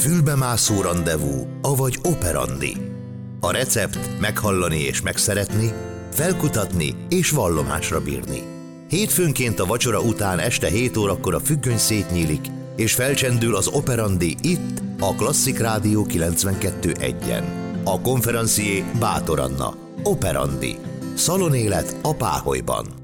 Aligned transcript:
Fülbemászó 0.00 0.80
rendezvú, 0.80 1.46
avagy 1.62 1.98
operandi. 2.02 2.76
A 3.40 3.50
recept 3.50 4.20
meghallani 4.20 4.78
és 4.78 5.00
megszeretni, 5.00 5.72
felkutatni 6.12 6.94
és 7.08 7.30
vallomásra 7.30 8.00
bírni. 8.00 8.42
Hétfőnként 8.88 9.60
a 9.60 9.66
vacsora 9.66 10.00
után 10.00 10.38
este 10.38 10.68
7 10.68 10.96
órakor 10.96 11.34
a 11.34 11.40
függöny 11.40 11.78
szétnyílik, 11.78 12.46
és 12.76 12.94
felcsendül 12.94 13.56
az 13.56 13.66
operandi 13.66 14.36
itt, 14.42 14.82
a 15.00 15.14
Klasszik 15.14 15.58
Rádió 15.58 16.06
92.1-en. 16.08 17.44
A 17.84 18.00
konferencié 18.00 18.84
Bátor 18.98 19.40
Anna. 19.40 19.74
Operandi. 20.02 20.76
Szalonélet 21.14 21.96
a 22.02 22.14
Páholyban. 22.14 22.99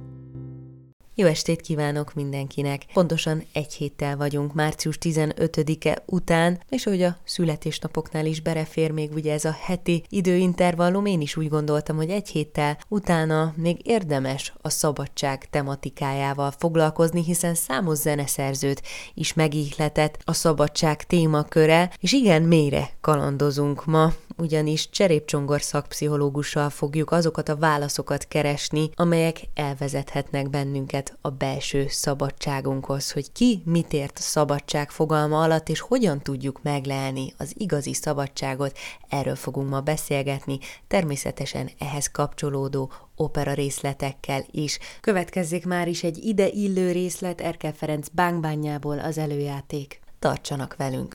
Jó 1.18 1.26
estét 1.26 1.60
kívánok 1.60 2.14
mindenkinek! 2.14 2.82
Pontosan 2.92 3.44
egy 3.52 3.74
héttel 3.74 4.16
vagyunk 4.16 4.54
március 4.54 4.98
15-e 5.00 6.02
után, 6.06 6.60
és 6.68 6.84
hogy 6.84 7.02
a 7.02 7.16
születésnapoknál 7.24 8.26
is 8.26 8.40
berefér 8.40 8.90
még 8.90 9.12
ugye 9.12 9.32
ez 9.32 9.44
a 9.44 9.56
heti 9.60 10.04
időintervallum, 10.08 11.06
én 11.06 11.20
is 11.20 11.36
úgy 11.36 11.48
gondoltam, 11.48 11.96
hogy 11.96 12.10
egy 12.10 12.28
héttel 12.28 12.78
utána 12.88 13.52
még 13.56 13.86
érdemes 13.86 14.52
a 14.62 14.68
szabadság 14.68 15.50
tematikájával 15.50 16.50
foglalkozni, 16.50 17.24
hiszen 17.24 17.54
számos 17.54 17.98
zeneszerzőt 17.98 18.82
is 19.14 19.34
megihletett 19.34 20.18
a 20.24 20.32
szabadság 20.32 21.04
témaköre, 21.04 21.90
és 22.00 22.12
igen, 22.12 22.42
mélyre 22.42 22.90
kalandozunk 23.00 23.84
ma, 23.84 24.12
ugyanis 24.36 24.90
cserépcsongor 24.90 25.62
szakpszichológussal 25.62 26.70
fogjuk 26.70 27.10
azokat 27.10 27.48
a 27.48 27.56
válaszokat 27.56 28.28
keresni, 28.28 28.90
amelyek 28.94 29.40
elvezethetnek 29.54 30.50
bennünket 30.50 31.18
a 31.20 31.30
belső 31.30 31.86
szabadságunkhoz, 31.88 33.12
hogy 33.12 33.32
ki 33.32 33.62
mit 33.64 33.92
ért 33.92 34.18
a 34.18 34.22
szabadság 34.22 34.90
fogalma 34.90 35.42
alatt, 35.42 35.68
és 35.68 35.80
hogyan 35.80 36.22
tudjuk 36.22 36.62
meglelni 36.62 37.34
az 37.36 37.52
igazi 37.54 37.94
szabadságot, 37.94 38.78
erről 39.08 39.36
fogunk 39.36 39.68
ma 39.68 39.80
beszélgetni, 39.80 40.58
természetesen 40.88 41.70
ehhez 41.78 42.10
kapcsolódó 42.10 42.92
opera 43.16 43.52
részletekkel 43.52 44.44
is. 44.50 44.78
Következzék 45.00 45.66
már 45.66 45.88
is 45.88 46.02
egy 46.02 46.24
ide 46.24 46.48
illő 46.48 46.92
részlet 46.92 47.40
Erkel 47.40 47.72
Ferenc 47.72 48.08
bángbányából 48.12 48.98
az 48.98 49.18
előjáték. 49.18 50.00
Tartsanak 50.18 50.76
velünk! 50.76 51.12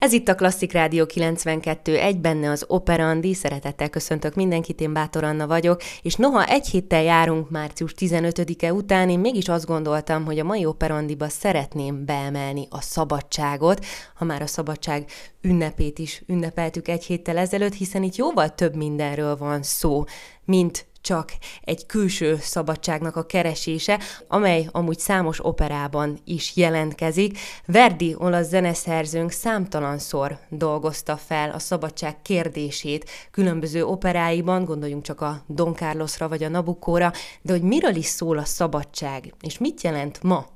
Ez 0.00 0.12
itt 0.12 0.28
a 0.28 0.34
Klasszik 0.34 0.72
Rádió 0.72 1.06
92, 1.06 1.96
egy 1.96 2.18
benne 2.18 2.50
az 2.50 2.64
Operandi, 2.68 3.34
szeretettel 3.34 3.90
köszöntök 3.90 4.34
mindenkit, 4.34 4.80
én 4.80 4.92
Bátor 4.92 5.24
Anna 5.24 5.46
vagyok, 5.46 5.82
és 6.02 6.14
noha 6.14 6.46
egy 6.46 6.68
héttel 6.68 7.02
járunk 7.02 7.50
március 7.50 7.94
15-e 7.98 8.72
után, 8.72 9.08
én 9.08 9.18
mégis 9.18 9.48
azt 9.48 9.66
gondoltam, 9.66 10.24
hogy 10.24 10.38
a 10.38 10.44
mai 10.44 10.64
Operandiba 10.64 11.28
szeretném 11.28 12.04
beemelni 12.04 12.66
a 12.70 12.80
szabadságot, 12.80 13.84
ha 14.14 14.24
már 14.24 14.42
a 14.42 14.46
szabadság 14.46 15.10
ünnepét 15.40 15.98
is 15.98 16.22
ünnepeltük 16.26 16.88
egy 16.88 17.04
héttel 17.04 17.38
ezelőtt, 17.38 17.74
hiszen 17.74 18.02
itt 18.02 18.16
jóval 18.16 18.54
több 18.54 18.74
mindenről 18.74 19.36
van 19.36 19.62
szó, 19.62 20.04
mint 20.44 20.86
csak 21.00 21.32
egy 21.64 21.86
külső 21.86 22.38
szabadságnak 22.40 23.16
a 23.16 23.26
keresése, 23.26 24.00
amely 24.28 24.68
amúgy 24.70 24.98
számos 24.98 25.44
operában 25.44 26.18
is 26.24 26.56
jelentkezik. 26.56 27.38
Verdi 27.66 28.14
olasz 28.18 28.48
zeneszerzőnk 28.48 29.30
számtalanszor 29.30 30.38
dolgozta 30.48 31.16
fel 31.16 31.50
a 31.50 31.58
szabadság 31.58 32.22
kérdését 32.22 33.10
különböző 33.30 33.84
operáiban, 33.84 34.64
gondoljunk 34.64 35.02
csak 35.02 35.20
a 35.20 35.42
Don 35.46 35.74
Carlosra 35.74 36.28
vagy 36.28 36.42
a 36.42 36.48
Nabuccóra, 36.48 37.12
de 37.42 37.52
hogy 37.52 37.62
miről 37.62 37.94
is 37.94 38.06
szól 38.06 38.38
a 38.38 38.44
szabadság, 38.44 39.34
és 39.40 39.58
mit 39.58 39.82
jelent 39.82 40.22
ma 40.22 40.46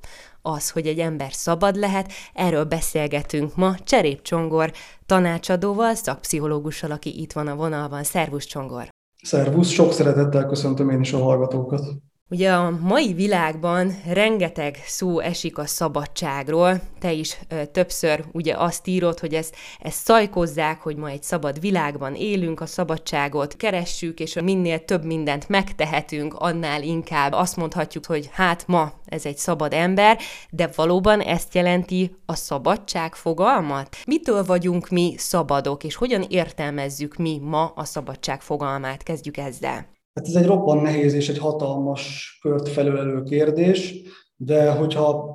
az, 0.42 0.70
hogy 0.70 0.86
egy 0.86 0.98
ember 0.98 1.32
szabad 1.32 1.76
lehet, 1.76 2.12
erről 2.32 2.64
beszélgetünk 2.64 3.56
ma 3.56 3.74
Cserép 3.78 4.22
Csongor 4.22 4.72
tanácsadóval, 5.06 5.94
szakpszichológussal, 5.94 6.90
aki 6.90 7.20
itt 7.20 7.32
van 7.32 7.46
a 7.46 7.54
vonalban. 7.54 8.02
Szervusz 8.02 8.44
Csongor! 8.44 8.88
Szervusz, 9.24 9.68
sok 9.68 9.92
szeretettel 9.92 10.46
köszöntöm 10.46 10.90
én 10.90 11.00
is 11.00 11.12
a 11.12 11.18
hallgatókat. 11.18 11.86
Ugye 12.30 12.52
a 12.52 12.70
mai 12.80 13.12
világban 13.12 14.00
rengeteg 14.06 14.82
szó 14.86 15.18
esik 15.20 15.58
a 15.58 15.66
szabadságról. 15.66 16.80
Te 16.98 17.12
is 17.12 17.38
ö, 17.48 17.66
többször 17.66 18.24
ugye 18.32 18.54
azt 18.56 18.86
írod, 18.86 19.18
hogy 19.18 19.34
ezt, 19.34 19.56
ezt 19.78 20.04
szajkozzák, 20.04 20.80
hogy 20.80 20.96
ma 20.96 21.08
egy 21.08 21.22
szabad 21.22 21.60
világban 21.60 22.14
élünk, 22.14 22.60
a 22.60 22.66
szabadságot 22.66 23.56
keressük, 23.56 24.20
és 24.20 24.34
minél 24.34 24.84
több 24.84 25.04
mindent 25.04 25.48
megtehetünk, 25.48 26.34
annál 26.34 26.82
inkább 26.82 27.32
azt 27.32 27.56
mondhatjuk, 27.56 28.06
hogy 28.06 28.28
hát 28.32 28.66
ma 28.66 28.92
ez 29.04 29.26
egy 29.26 29.38
szabad 29.38 29.72
ember, 29.72 30.18
de 30.50 30.70
valóban 30.76 31.20
ezt 31.20 31.54
jelenti 31.54 32.16
a 32.26 32.34
szabadság 32.34 33.14
fogalmat? 33.14 33.96
Mitől 34.06 34.44
vagyunk 34.44 34.88
mi 34.88 35.14
szabadok, 35.16 35.84
és 35.84 35.94
hogyan 35.94 36.22
értelmezzük 36.28 37.16
mi 37.16 37.38
ma 37.42 37.72
a 37.74 37.84
szabadság 37.84 38.40
fogalmát? 38.40 39.02
Kezdjük 39.02 39.36
ezzel. 39.36 39.93
Hát 40.14 40.26
ez 40.26 40.34
egy 40.34 40.46
roppan 40.46 40.78
nehéz 40.78 41.14
és 41.14 41.28
egy 41.28 41.38
hatalmas 41.38 42.38
kört 42.42 42.68
felölelő 42.68 43.22
kérdés, 43.22 43.94
de 44.36 44.70
hogyha 44.70 45.32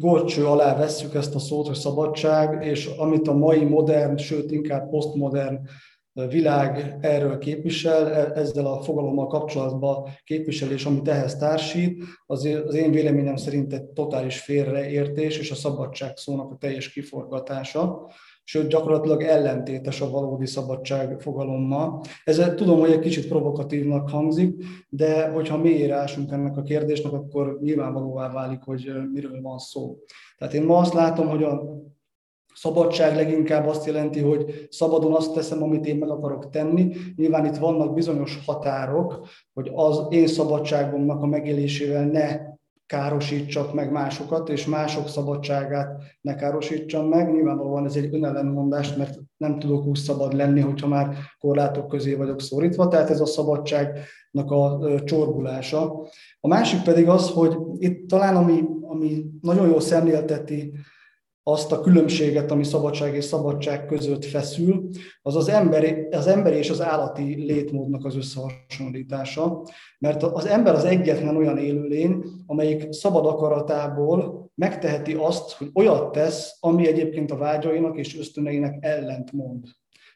gorcső 0.00 0.46
alá 0.46 0.76
vesszük 0.76 1.14
ezt 1.14 1.34
a 1.34 1.38
szót, 1.38 1.66
hogy 1.66 1.76
szabadság, 1.76 2.64
és 2.64 2.86
amit 2.86 3.28
a 3.28 3.32
mai 3.32 3.64
modern, 3.64 4.16
sőt 4.16 4.50
inkább 4.50 4.88
posztmodern 4.88 5.58
világ 6.12 6.96
erről 7.00 7.38
képvisel, 7.38 8.12
e, 8.12 8.40
ezzel 8.40 8.66
a 8.66 8.82
fogalommal 8.82 9.26
kapcsolatban 9.26 10.08
képviselés, 10.24 10.84
amit 10.84 11.08
ehhez 11.08 11.36
társít, 11.36 12.04
az, 12.26 12.44
én 12.74 12.90
véleményem 12.90 13.36
szerint 13.36 13.72
egy 13.72 13.84
totális 13.84 14.40
félreértés 14.40 15.38
és 15.38 15.50
a 15.50 15.54
szabadság 15.54 16.16
szónak 16.16 16.50
a 16.50 16.56
teljes 16.56 16.92
kiforgatása 16.92 18.10
sőt 18.48 18.68
gyakorlatilag 18.68 19.22
ellentétes 19.22 20.00
a 20.00 20.10
valódi 20.10 20.46
szabadság 20.46 21.20
fogalommal. 21.20 22.00
Ez 22.24 22.52
tudom, 22.56 22.78
hogy 22.78 22.90
egy 22.90 22.98
kicsit 22.98 23.28
provokatívnak 23.28 24.10
hangzik, 24.10 24.64
de 24.88 25.30
hogyha 25.30 25.58
mélyére 25.58 25.94
ásunk 25.94 26.32
ennek 26.32 26.56
a 26.56 26.62
kérdésnek, 26.62 27.12
akkor 27.12 27.58
nyilvánvalóvá 27.60 28.32
válik, 28.32 28.62
hogy 28.62 28.92
miről 29.12 29.40
van 29.42 29.58
szó. 29.58 29.96
Tehát 30.38 30.54
én 30.54 30.62
ma 30.62 30.78
azt 30.78 30.94
látom, 30.94 31.28
hogy 31.28 31.42
a 31.42 31.62
Szabadság 32.54 33.16
leginkább 33.16 33.66
azt 33.66 33.86
jelenti, 33.86 34.20
hogy 34.20 34.66
szabadon 34.70 35.14
azt 35.14 35.32
teszem, 35.32 35.62
amit 35.62 35.86
én 35.86 35.96
meg 35.96 36.10
akarok 36.10 36.50
tenni. 36.50 36.94
Nyilván 37.16 37.44
itt 37.44 37.56
vannak 37.56 37.94
bizonyos 37.94 38.44
határok, 38.46 39.26
hogy 39.52 39.70
az 39.74 40.06
én 40.08 40.26
szabadságomnak 40.26 41.22
a 41.22 41.26
megélésével 41.26 42.04
ne 42.04 42.55
károsítsak 42.86 43.74
meg 43.74 43.92
másokat, 43.92 44.48
és 44.48 44.66
mások 44.66 45.08
szabadságát 45.08 46.02
ne 46.20 46.34
károsítsam 46.34 47.08
meg. 47.08 47.32
Nyilvánvalóan 47.32 47.84
ez 47.84 47.96
egy 47.96 48.14
önellenmondás, 48.14 48.94
mert 48.94 49.18
nem 49.36 49.58
tudok 49.58 49.86
úgy 49.86 49.96
szabad 49.96 50.32
lenni, 50.32 50.60
hogyha 50.60 50.88
már 50.88 51.16
korlátok 51.38 51.88
közé 51.88 52.14
vagyok 52.14 52.40
szorítva, 52.40 52.88
tehát 52.88 53.10
ez 53.10 53.20
a 53.20 53.26
szabadságnak 53.26 54.50
a 54.50 54.78
csorbulása. 55.04 56.06
A 56.40 56.48
másik 56.48 56.82
pedig 56.82 57.08
az, 57.08 57.30
hogy 57.30 57.56
itt 57.78 58.08
talán 58.08 58.36
ami, 58.36 58.64
ami 58.82 59.24
nagyon 59.40 59.68
jól 59.68 59.80
szemlélteti 59.80 60.72
azt 61.48 61.72
a 61.72 61.80
különbséget, 61.80 62.50
ami 62.50 62.64
szabadság 62.64 63.14
és 63.14 63.24
szabadság 63.24 63.86
között 63.86 64.24
feszül, 64.24 64.88
az 65.22 65.36
az 65.36 65.48
emberi, 65.48 66.06
az 66.10 66.26
emberi 66.26 66.56
és 66.56 66.70
az 66.70 66.82
állati 66.82 67.34
létmódnak 67.34 68.04
az 68.04 68.16
összehasonlítása. 68.16 69.62
Mert 69.98 70.22
az 70.22 70.46
ember 70.46 70.74
az 70.74 70.84
egyetlen 70.84 71.36
olyan 71.36 71.58
élőlény, 71.58 72.24
amelyik 72.46 72.92
szabad 72.92 73.26
akaratából 73.26 74.50
megteheti 74.54 75.14
azt, 75.14 75.52
hogy 75.52 75.70
olyat 75.74 76.12
tesz, 76.12 76.56
ami 76.60 76.86
egyébként 76.86 77.30
a 77.30 77.36
vágyainak 77.36 77.98
és 77.98 78.18
ösztöneinek 78.18 78.76
ellent 78.80 79.32
mond. 79.32 79.64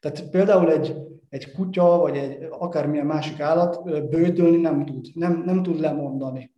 Tehát 0.01 0.31
például 0.31 0.73
egy, 0.73 0.97
egy 1.29 1.53
kutya, 1.53 1.99
vagy 1.99 2.17
egy 2.17 2.47
akármilyen 2.51 3.07
másik 3.07 3.41
állat 3.41 3.83
bőtölni 4.09 4.57
nem 4.57 4.85
tud, 4.85 5.07
nem, 5.15 5.43
nem 5.45 5.63
tud 5.63 5.81
lemondani. 5.81 6.51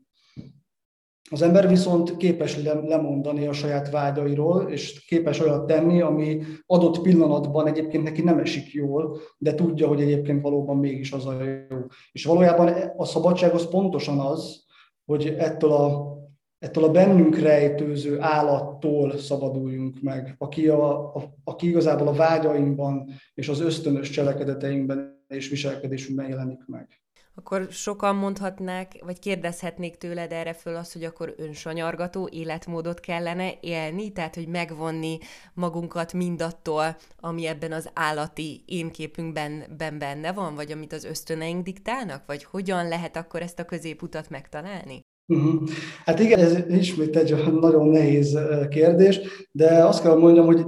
Az 1.32 1.42
ember 1.42 1.68
viszont 1.68 2.16
képes 2.16 2.62
lemondani 2.62 3.46
a 3.46 3.52
saját 3.52 3.90
vágyairól, 3.90 4.70
és 4.70 5.04
képes 5.04 5.40
olyat 5.40 5.66
tenni, 5.66 6.00
ami 6.00 6.40
adott 6.66 7.00
pillanatban 7.00 7.66
egyébként 7.66 8.02
neki 8.02 8.22
nem 8.22 8.38
esik 8.38 8.72
jól, 8.72 9.18
de 9.38 9.54
tudja, 9.54 9.88
hogy 9.88 10.00
egyébként 10.00 10.42
valóban 10.42 10.76
mégis 10.76 11.12
az 11.12 11.26
a 11.26 11.44
jó. 11.44 11.78
És 12.12 12.24
valójában 12.24 12.68
a 12.96 13.04
szabadság 13.04 13.52
az 13.52 13.68
pontosan 13.68 14.18
az, 14.18 14.64
hogy 15.04 15.26
ettől 15.38 15.72
a 15.72 16.10
ettől 16.58 16.84
a 16.84 16.90
bennünk 16.90 17.38
rejtőző 17.38 18.20
állattól 18.20 19.18
szabaduljunk 19.18 20.00
meg, 20.02 20.34
aki, 20.38 20.68
a, 20.68 21.14
a, 21.14 21.34
aki 21.44 21.68
igazából 21.68 22.08
a 22.08 22.12
vágyainkban 22.12 23.08
és 23.34 23.48
az 23.48 23.60
ösztönös 23.60 24.10
cselekedeteinkben 24.10 25.24
és 25.28 25.48
viselkedésünkben 25.48 26.28
jelenik 26.28 26.66
meg 26.66 27.01
akkor 27.34 27.66
sokan 27.70 28.16
mondhatnák, 28.16 28.92
vagy 29.04 29.18
kérdezhetnék 29.18 29.96
tőled 29.96 30.32
erre 30.32 30.52
föl 30.52 30.76
azt, 30.76 30.92
hogy 30.92 31.04
akkor 31.04 31.34
önsanyargató 31.36 32.28
életmódot 32.32 33.00
kellene 33.00 33.52
élni, 33.60 34.12
tehát 34.12 34.34
hogy 34.34 34.48
megvonni 34.48 35.18
magunkat 35.54 36.12
mindattól, 36.12 36.96
ami 37.20 37.46
ebben 37.46 37.72
az 37.72 37.90
állati 37.94 38.62
énképünkben 38.66 39.64
ben 39.78 39.98
benne 39.98 40.32
van, 40.32 40.54
vagy 40.54 40.72
amit 40.72 40.92
az 40.92 41.04
ösztöneink 41.04 41.64
diktálnak, 41.64 42.22
vagy 42.26 42.44
hogyan 42.44 42.88
lehet 42.88 43.16
akkor 43.16 43.42
ezt 43.42 43.58
a 43.58 43.64
középutat 43.64 44.30
megtalálni? 44.30 45.00
Uh-huh. 45.26 45.68
Hát 46.04 46.20
igen, 46.20 46.38
ez 46.38 46.58
ismét 46.68 47.16
egy 47.16 47.52
nagyon 47.60 47.88
nehéz 47.88 48.38
kérdés, 48.68 49.20
de 49.52 49.84
azt 49.84 50.02
kell 50.02 50.16
mondjam, 50.16 50.46
hogy 50.46 50.64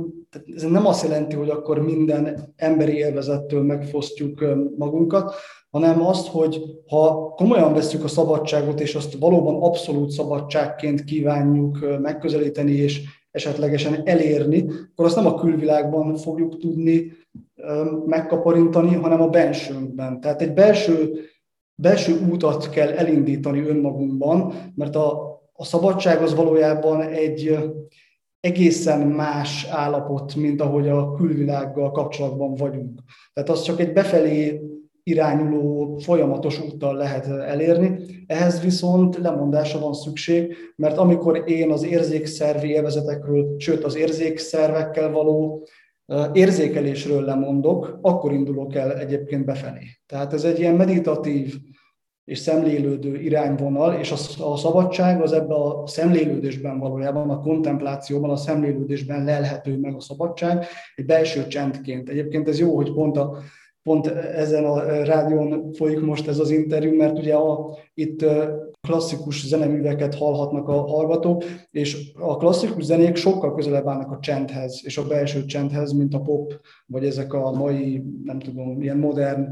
ez 0.55 0.63
nem 0.63 0.87
azt 0.87 1.03
jelenti, 1.03 1.37
hogy 1.37 1.49
akkor 1.49 1.83
minden 1.83 2.53
emberi 2.57 2.93
élvezettől 2.93 3.63
megfosztjuk 3.63 4.45
magunkat, 4.77 5.35
hanem 5.71 6.07
azt, 6.07 6.27
hogy 6.27 6.63
ha 6.87 7.33
komolyan 7.37 7.73
veszük 7.73 8.05
a 8.05 8.09
szabadságot, 8.09 8.81
és 8.81 8.95
azt 8.95 9.15
valóban 9.19 9.63
abszolút 9.63 10.11
szabadságként 10.11 11.05
kívánjuk 11.05 12.01
megközelíteni, 12.01 12.73
és 12.73 13.03
esetlegesen 13.31 14.01
elérni, 14.05 14.65
akkor 14.91 15.05
azt 15.05 15.17
nem 15.17 15.27
a 15.27 15.35
külvilágban 15.35 16.17
fogjuk 16.17 16.59
tudni 16.59 17.13
megkaparintani, 18.07 18.95
hanem 18.95 19.21
a 19.21 19.29
bensőnkben. 19.29 20.21
Tehát 20.21 20.43
egy 20.43 20.53
belső, 20.53 21.21
belső 21.75 22.27
útat 22.31 22.71
kell 22.71 22.89
elindítani 22.89 23.61
önmagunkban, 23.61 24.53
mert 24.75 24.97
a, 24.97 25.35
a 25.53 25.65
szabadság 25.65 26.23
az 26.23 26.35
valójában 26.35 27.01
egy 27.01 27.59
egészen 28.45 29.01
más 29.01 29.67
állapot, 29.71 30.35
mint 30.35 30.61
ahogy 30.61 30.89
a 30.89 31.15
külvilággal 31.15 31.91
kapcsolatban 31.91 32.55
vagyunk. 32.55 33.01
Tehát 33.33 33.51
az 33.51 33.63
csak 33.63 33.81
egy 33.81 33.93
befelé 33.93 34.61
irányuló 35.03 35.97
folyamatos 35.97 36.61
úttal 36.61 36.95
lehet 36.95 37.27
elérni. 37.27 37.99
Ehhez 38.27 38.63
viszont 38.63 39.17
lemondásra 39.17 39.81
van 39.81 39.93
szükség, 39.93 40.57
mert 40.77 40.97
amikor 40.97 41.43
én 41.47 41.71
az 41.71 41.85
érzékszervi 41.85 42.69
élvezetekről, 42.69 43.55
sőt 43.59 43.85
az 43.85 43.97
érzékszervekkel 43.97 45.11
való 45.11 45.67
érzékelésről 46.33 47.25
lemondok, 47.25 47.99
akkor 48.03 48.33
indulok 48.33 48.75
el 48.75 48.99
egyébként 48.99 49.45
befelé. 49.45 49.85
Tehát 50.07 50.33
ez 50.33 50.45
egy 50.45 50.59
ilyen 50.59 50.75
meditatív 50.75 51.55
és 52.25 52.39
szemlélődő 52.39 53.21
irányvonal, 53.21 53.95
és 53.95 54.13
a, 54.41 54.57
szabadság 54.57 55.23
az 55.23 55.33
ebben 55.33 55.57
a 55.57 55.87
szemlélődésben 55.87 56.79
valójában, 56.79 57.31
a 57.31 57.41
kontemplációban, 57.41 58.31
a 58.31 58.37
szemlélődésben 58.37 59.25
lelhető 59.25 59.79
meg 59.79 59.95
a 59.95 60.01
szabadság, 60.01 60.65
egy 60.95 61.05
belső 61.05 61.47
csendként. 61.47 62.09
Egyébként 62.09 62.49
ez 62.49 62.59
jó, 62.59 62.75
hogy 62.77 62.93
pont 62.93 63.17
a 63.17 63.39
pont 63.85 64.07
ezen 64.07 64.65
a 64.65 64.83
rádión 65.05 65.73
folyik 65.73 66.01
most 66.01 66.29
ez 66.29 66.39
az 66.39 66.51
interjú, 66.51 66.97
mert 66.97 67.19
ugye 67.19 67.35
a, 67.35 67.77
itt 67.95 68.25
klasszikus 68.81 69.47
zeneműveket 69.47 70.15
hallhatnak 70.15 70.69
a 70.69 70.73
hallgatók, 70.73 71.45
és 71.71 72.13
a 72.15 72.37
klasszikus 72.37 72.85
zenék 72.85 73.17
sokkal 73.17 73.55
közelebb 73.55 73.87
állnak 73.87 74.11
a 74.11 74.19
csendhez, 74.21 74.81
és 74.85 74.99
a 74.99 75.07
belső 75.07 75.45
csendhez, 75.45 75.93
mint 75.93 76.15
a 76.15 76.21
pop, 76.21 76.61
vagy 76.87 77.05
ezek 77.05 77.33
a 77.33 77.51
mai, 77.51 78.03
nem 78.25 78.39
tudom, 78.39 78.83
ilyen 78.83 78.99
modern 78.99 79.47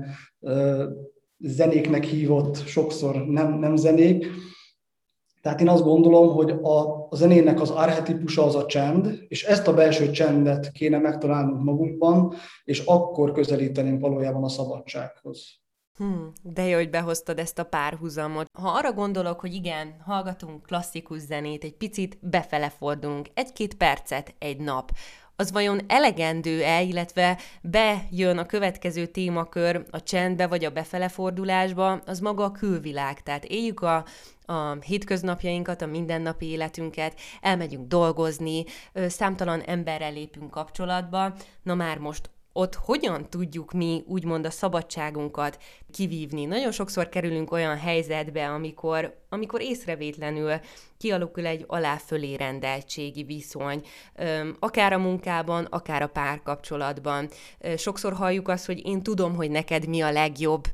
zenéknek 1.42 2.04
hívott, 2.04 2.66
sokszor 2.66 3.26
nem, 3.26 3.58
nem 3.58 3.76
zenék. 3.76 4.26
Tehát 5.42 5.60
én 5.60 5.68
azt 5.68 5.82
gondolom, 5.82 6.34
hogy 6.34 6.50
a, 6.50 7.06
a 7.10 7.16
zenének 7.16 7.60
az 7.60 7.70
archetipusa 7.70 8.44
az 8.44 8.54
a 8.54 8.66
csend, 8.66 9.24
és 9.28 9.44
ezt 9.44 9.68
a 9.68 9.74
belső 9.74 10.10
csendet 10.10 10.72
kéne 10.72 10.98
megtalálnunk 10.98 11.62
magunkban, 11.62 12.34
és 12.64 12.84
akkor 12.84 13.32
közelítenünk 13.32 14.00
valójában 14.00 14.44
a 14.44 14.48
szabadsághoz. 14.48 15.60
Hmm, 15.96 16.32
de 16.42 16.66
jó, 16.66 16.76
hogy 16.76 16.90
behoztad 16.90 17.38
ezt 17.38 17.58
a 17.58 17.64
párhuzamot. 17.64 18.46
Ha 18.58 18.68
arra 18.68 18.92
gondolok, 18.92 19.40
hogy 19.40 19.54
igen, 19.54 19.94
hallgatunk 20.04 20.62
klasszikus 20.62 21.20
zenét, 21.20 21.64
egy 21.64 21.76
picit 21.76 22.18
befele 22.20 22.70
fordulunk, 22.70 23.28
egy-két 23.34 23.74
percet 23.74 24.34
egy 24.38 24.60
nap, 24.60 24.90
az 25.42 25.52
vajon 25.52 25.80
elegendő-e, 25.86 26.82
illetve 26.82 27.38
bejön 27.62 28.38
a 28.38 28.46
következő 28.46 29.06
témakör 29.06 29.84
a 29.90 30.02
csendbe 30.02 30.46
vagy 30.46 30.64
a 30.64 30.70
befelefordulásba, 30.70 31.92
az 31.92 32.18
maga 32.18 32.44
a 32.44 32.50
külvilág. 32.50 33.22
Tehát 33.22 33.44
éljük 33.44 33.80
a, 33.80 34.04
a 34.44 34.72
hétköznapjainkat, 34.80 35.82
a 35.82 35.86
mindennapi 35.86 36.46
életünket, 36.46 37.20
elmegyünk 37.40 37.88
dolgozni, 37.88 38.64
számtalan 38.94 39.60
emberrel 39.60 40.12
lépünk 40.12 40.50
kapcsolatba, 40.50 41.34
na 41.62 41.74
már 41.74 41.98
most 41.98 42.30
ott 42.52 42.74
hogyan 42.74 43.30
tudjuk 43.30 43.72
mi 43.72 44.02
úgymond 44.06 44.46
a 44.46 44.50
szabadságunkat 44.50 45.58
kivívni. 45.92 46.44
Nagyon 46.44 46.72
sokszor 46.72 47.08
kerülünk 47.08 47.52
olyan 47.52 47.78
helyzetbe, 47.78 48.48
amikor, 48.48 49.21
amikor 49.32 49.62
észrevétlenül 49.62 50.52
kialakul 50.98 51.46
egy 51.46 51.64
alá-fölé 51.66 52.34
rendeltségi 52.34 53.22
viszony, 53.22 53.82
akár 54.58 54.92
a 54.92 54.98
munkában, 54.98 55.64
akár 55.64 56.02
a 56.02 56.06
párkapcsolatban. 56.06 57.28
Sokszor 57.76 58.12
halljuk 58.12 58.48
azt, 58.48 58.66
hogy 58.66 58.86
én 58.86 59.02
tudom, 59.02 59.34
hogy 59.34 59.50
neked 59.50 59.88
mi 59.88 60.00
a 60.00 60.12
legjobb, 60.12 60.64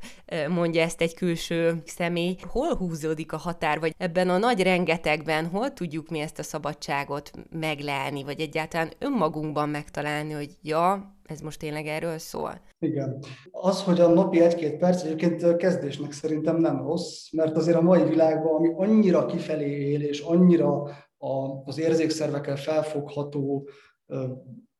mondja 0.48 0.82
ezt 0.82 1.00
egy 1.00 1.14
külső 1.14 1.82
személy. 1.86 2.36
Hol 2.46 2.76
húzódik 2.76 3.32
a 3.32 3.36
határ, 3.36 3.80
vagy 3.80 3.94
ebben 3.98 4.28
a 4.28 4.38
nagy 4.38 4.62
rengetegben 4.62 5.46
hol 5.46 5.72
tudjuk 5.72 6.08
mi 6.08 6.18
ezt 6.18 6.38
a 6.38 6.42
szabadságot 6.42 7.30
meglelni, 7.50 8.24
vagy 8.24 8.40
egyáltalán 8.40 8.92
önmagunkban 8.98 9.68
megtalálni, 9.68 10.32
hogy 10.32 10.50
ja, 10.62 11.16
ez 11.26 11.40
most 11.40 11.58
tényleg 11.58 11.86
erről 11.86 12.18
szól? 12.18 12.60
Igen. 12.78 13.24
Az, 13.50 13.82
hogy 13.82 14.00
a 14.00 14.08
napi 14.08 14.40
egy-két 14.40 14.76
perc 14.76 15.02
egyébként 15.02 15.56
kezdésnek 15.56 16.12
szerintem 16.12 16.56
nem 16.56 16.82
rossz, 16.82 17.30
mert 17.32 17.56
azért 17.56 17.76
a 17.76 17.82
mai 17.82 18.04
világban, 18.04 18.47
ami 18.54 18.72
annyira 18.76 19.26
kifelé 19.26 19.90
él, 19.90 20.02
és 20.02 20.20
annyira 20.20 20.82
a, 21.18 21.62
az 21.64 21.78
érzékszervekkel 21.78 22.56
felfogható, 22.56 23.68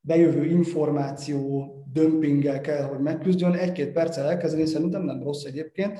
bejövő 0.01 0.45
információ 0.45 1.67
dömpinggel 1.91 2.61
kell, 2.61 2.83
hogy 2.83 2.99
megküzdjön, 2.99 3.53
egy-két 3.53 3.91
perccel 3.91 4.29
elkezdeni 4.29 4.65
szerintem 4.65 5.03
nem 5.03 5.23
rossz 5.23 5.43
egyébként. 5.43 5.99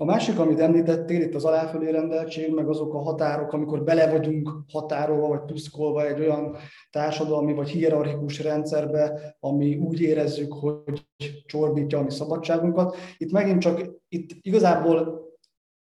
A 0.00 0.04
másik, 0.04 0.38
amit 0.38 0.60
említettél, 0.60 1.20
itt 1.20 1.34
az 1.34 1.44
aláfölé 1.44 1.90
rendeltség, 1.90 2.54
meg 2.54 2.68
azok 2.68 2.94
a 2.94 2.98
határok, 2.98 3.52
amikor 3.52 3.84
bele 3.84 4.10
vagyunk 4.10 4.50
határolva, 4.72 5.28
vagy 5.28 5.44
tuszkolva 5.44 6.06
egy 6.06 6.20
olyan 6.20 6.56
társadalmi 6.90 7.54
vagy 7.54 7.68
hierarchikus 7.68 8.42
rendszerbe, 8.42 9.36
ami 9.40 9.76
úgy 9.76 10.00
érezzük, 10.00 10.52
hogy 10.52 11.06
csorbítja 11.46 11.98
a 11.98 12.02
mi 12.02 12.10
szabadságunkat. 12.10 12.96
Itt 13.16 13.32
megint 13.32 13.60
csak, 13.60 13.80
itt 14.08 14.30
igazából 14.40 15.27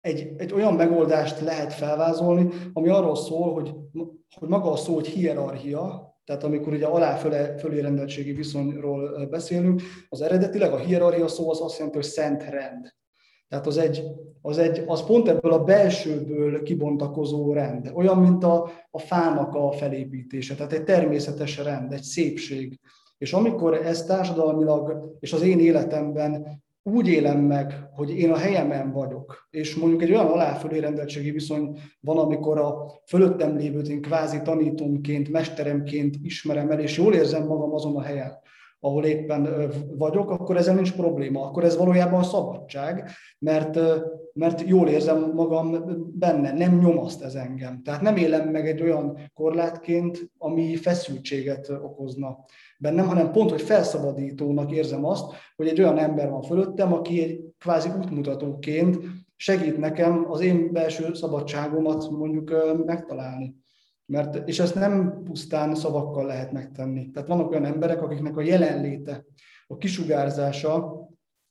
egy, 0.04 0.32
egy 0.36 0.52
olyan 0.52 0.74
megoldást 0.74 1.40
lehet 1.40 1.72
felvázolni, 1.72 2.48
ami 2.72 2.88
arról 2.88 3.16
szól, 3.16 3.52
hogy, 3.52 3.74
hogy 4.34 4.48
maga 4.48 4.70
a 4.70 4.76
szó, 4.76 4.94
hogy 4.94 5.06
hierarchia, 5.06 6.14
tehát 6.24 6.44
amikor 6.44 6.72
ugye 6.72 6.86
alá-fölé 6.86 7.80
rendeltségi 7.80 8.32
viszonyról 8.32 9.26
beszélünk, 9.26 9.82
az 10.08 10.20
eredetileg 10.20 10.72
a 10.72 10.78
hierarchia 10.78 11.28
szó 11.28 11.50
az 11.50 11.60
azt 11.60 11.76
jelenti, 11.76 11.98
hogy 11.98 12.06
szent 12.06 12.42
rend. 12.42 12.94
Tehát 13.48 13.66
az, 13.66 13.76
egy, 13.76 14.02
az, 14.40 14.58
egy, 14.58 14.82
az 14.86 15.06
pont 15.06 15.28
ebből 15.28 15.52
a 15.52 15.64
belsőből 15.64 16.62
kibontakozó 16.62 17.52
rend. 17.52 17.90
Olyan, 17.94 18.18
mint 18.18 18.44
a, 18.44 18.70
a 18.90 18.98
fának 18.98 19.54
a 19.54 19.72
felépítése. 19.72 20.54
Tehát 20.54 20.72
egy 20.72 20.84
természetes 20.84 21.58
rend, 21.58 21.92
egy 21.92 22.02
szépség. 22.02 22.80
És 23.18 23.32
amikor 23.32 23.74
ez 23.74 24.04
társadalmilag 24.04 25.16
és 25.20 25.32
az 25.32 25.42
én 25.42 25.60
életemben 25.60 26.63
úgy 26.86 27.08
élem 27.08 27.40
meg, 27.40 27.88
hogy 27.92 28.18
én 28.18 28.30
a 28.30 28.36
helyemen 28.36 28.92
vagyok, 28.92 29.48
és 29.50 29.74
mondjuk 29.74 30.02
egy 30.02 30.12
olyan 30.12 30.26
aláfölé 30.26 30.78
rendeltségi 30.78 31.30
viszony 31.30 31.78
van, 32.00 32.18
amikor 32.18 32.58
a 32.58 33.00
fölöttem 33.06 33.56
lévőt 33.56 33.88
én 33.88 34.02
kvázi 34.02 34.42
tanítómként, 34.42 35.28
mesteremként 35.28 36.16
ismerem 36.22 36.70
el, 36.70 36.80
és 36.80 36.96
jól 36.96 37.14
érzem 37.14 37.46
magam 37.46 37.72
azon 37.72 37.96
a 37.96 38.02
helyen, 38.02 38.32
ahol 38.80 39.04
éppen 39.04 39.70
vagyok, 39.96 40.30
akkor 40.30 40.56
ezzel 40.56 40.74
nincs 40.74 40.92
probléma. 40.92 41.46
Akkor 41.46 41.64
ez 41.64 41.76
valójában 41.76 42.20
a 42.20 42.22
szabadság, 42.22 43.10
mert, 43.38 43.80
mert 44.32 44.68
jól 44.68 44.88
érzem 44.88 45.32
magam 45.34 45.76
benne, 46.14 46.52
nem 46.52 46.78
nyomaszt 46.78 47.22
ez 47.22 47.34
engem. 47.34 47.82
Tehát 47.82 48.00
nem 48.00 48.16
élem 48.16 48.48
meg 48.48 48.68
egy 48.68 48.82
olyan 48.82 49.30
korlátként, 49.34 50.30
ami 50.38 50.76
feszültséget 50.76 51.68
okozna 51.68 52.44
bennem, 52.84 53.06
hanem 53.06 53.32
pont, 53.32 53.50
hogy 53.50 53.62
felszabadítónak 53.62 54.72
érzem 54.72 55.04
azt, 55.04 55.24
hogy 55.56 55.68
egy 55.68 55.80
olyan 55.80 55.98
ember 55.98 56.30
van 56.30 56.42
fölöttem, 56.42 56.92
aki 56.92 57.22
egy 57.22 57.40
kvázi 57.58 57.88
útmutatóként 57.88 58.98
segít 59.36 59.78
nekem 59.78 60.26
az 60.30 60.40
én 60.40 60.72
belső 60.72 61.14
szabadságomat 61.14 62.10
mondjuk 62.10 62.52
megtalálni. 62.84 63.54
Mert, 64.06 64.48
és 64.48 64.58
ezt 64.60 64.74
nem 64.74 65.22
pusztán 65.24 65.74
szavakkal 65.74 66.26
lehet 66.26 66.52
megtenni. 66.52 67.10
Tehát 67.10 67.28
vannak 67.28 67.50
olyan 67.50 67.64
emberek, 67.64 68.02
akiknek 68.02 68.36
a 68.36 68.42
jelenléte, 68.42 69.24
a 69.66 69.76
kisugárzása 69.76 71.06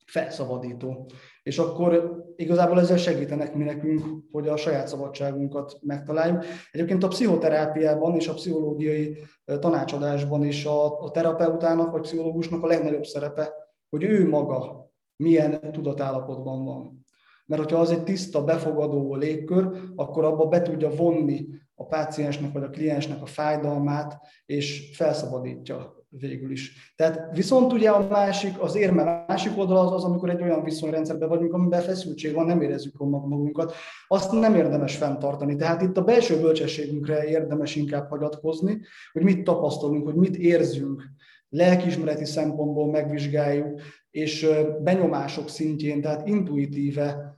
felszabadító. 0.05 1.09
És 1.43 1.57
akkor 1.57 2.21
igazából 2.35 2.79
ezzel 2.79 2.97
segítenek 2.97 3.55
mi 3.55 3.63
nekünk, 3.63 4.03
hogy 4.31 4.47
a 4.47 4.57
saját 4.57 4.87
szabadságunkat 4.87 5.77
megtaláljuk. 5.81 6.43
Egyébként 6.71 7.03
a 7.03 7.07
pszichoterápiában 7.07 8.15
és 8.15 8.27
a 8.27 8.33
pszichológiai 8.33 9.17
tanácsadásban 9.59 10.43
is 10.43 10.65
a, 10.65 10.99
a 10.99 11.11
terapeutának 11.11 11.91
vagy 11.91 12.01
pszichológusnak 12.01 12.63
a 12.63 12.67
legnagyobb 12.67 13.03
szerepe, 13.03 13.53
hogy 13.89 14.03
ő 14.03 14.29
maga 14.29 14.91
milyen 15.15 15.71
tudatállapotban 15.71 16.65
van. 16.65 17.05
Mert 17.45 17.61
hogyha 17.61 17.79
az 17.79 17.91
egy 17.91 18.03
tiszta, 18.03 18.43
befogadó 18.43 19.15
légkör, 19.15 19.69
akkor 19.95 20.23
abba 20.23 20.45
be 20.45 20.61
tudja 20.61 20.89
vonni 20.89 21.47
a 21.75 21.85
páciensnek 21.85 22.51
vagy 22.51 22.63
a 22.63 22.69
kliensnek 22.69 23.21
a 23.21 23.25
fájdalmát, 23.25 24.19
és 24.45 24.95
felszabadítja 24.95 26.02
végül 26.19 26.51
is. 26.51 26.93
Tehát 26.95 27.35
viszont 27.35 27.73
ugye 27.73 27.89
a 27.89 28.07
másik, 28.07 28.59
az 28.59 28.75
érme 28.75 29.25
másik 29.27 29.57
oldal 29.57 29.77
az 29.77 29.91
az, 29.91 30.03
amikor 30.03 30.29
egy 30.29 30.41
olyan 30.41 30.63
viszonyrendszerben 30.63 31.29
vagyunk, 31.29 31.53
amiben 31.53 31.81
feszültség 31.81 32.33
van, 32.33 32.45
nem 32.45 32.61
érezzük 32.61 32.97
magunkat, 32.97 33.73
azt 34.07 34.31
nem 34.31 34.55
érdemes 34.55 34.95
fenntartani. 34.95 35.55
Tehát 35.55 35.81
itt 35.81 35.97
a 35.97 36.03
belső 36.03 36.39
bölcsességünkre 36.39 37.27
érdemes 37.27 37.75
inkább 37.75 38.09
hagyatkozni, 38.09 38.81
hogy 39.11 39.23
mit 39.23 39.43
tapasztalunk, 39.43 40.05
hogy 40.05 40.15
mit 40.15 40.35
érzünk, 40.35 41.03
lelkismereti 41.49 42.25
szempontból 42.25 42.91
megvizsgáljuk, 42.91 43.81
és 44.11 44.47
benyomások 44.83 45.49
szintjén, 45.49 46.01
tehát 46.01 46.27
intuitíve 46.27 47.35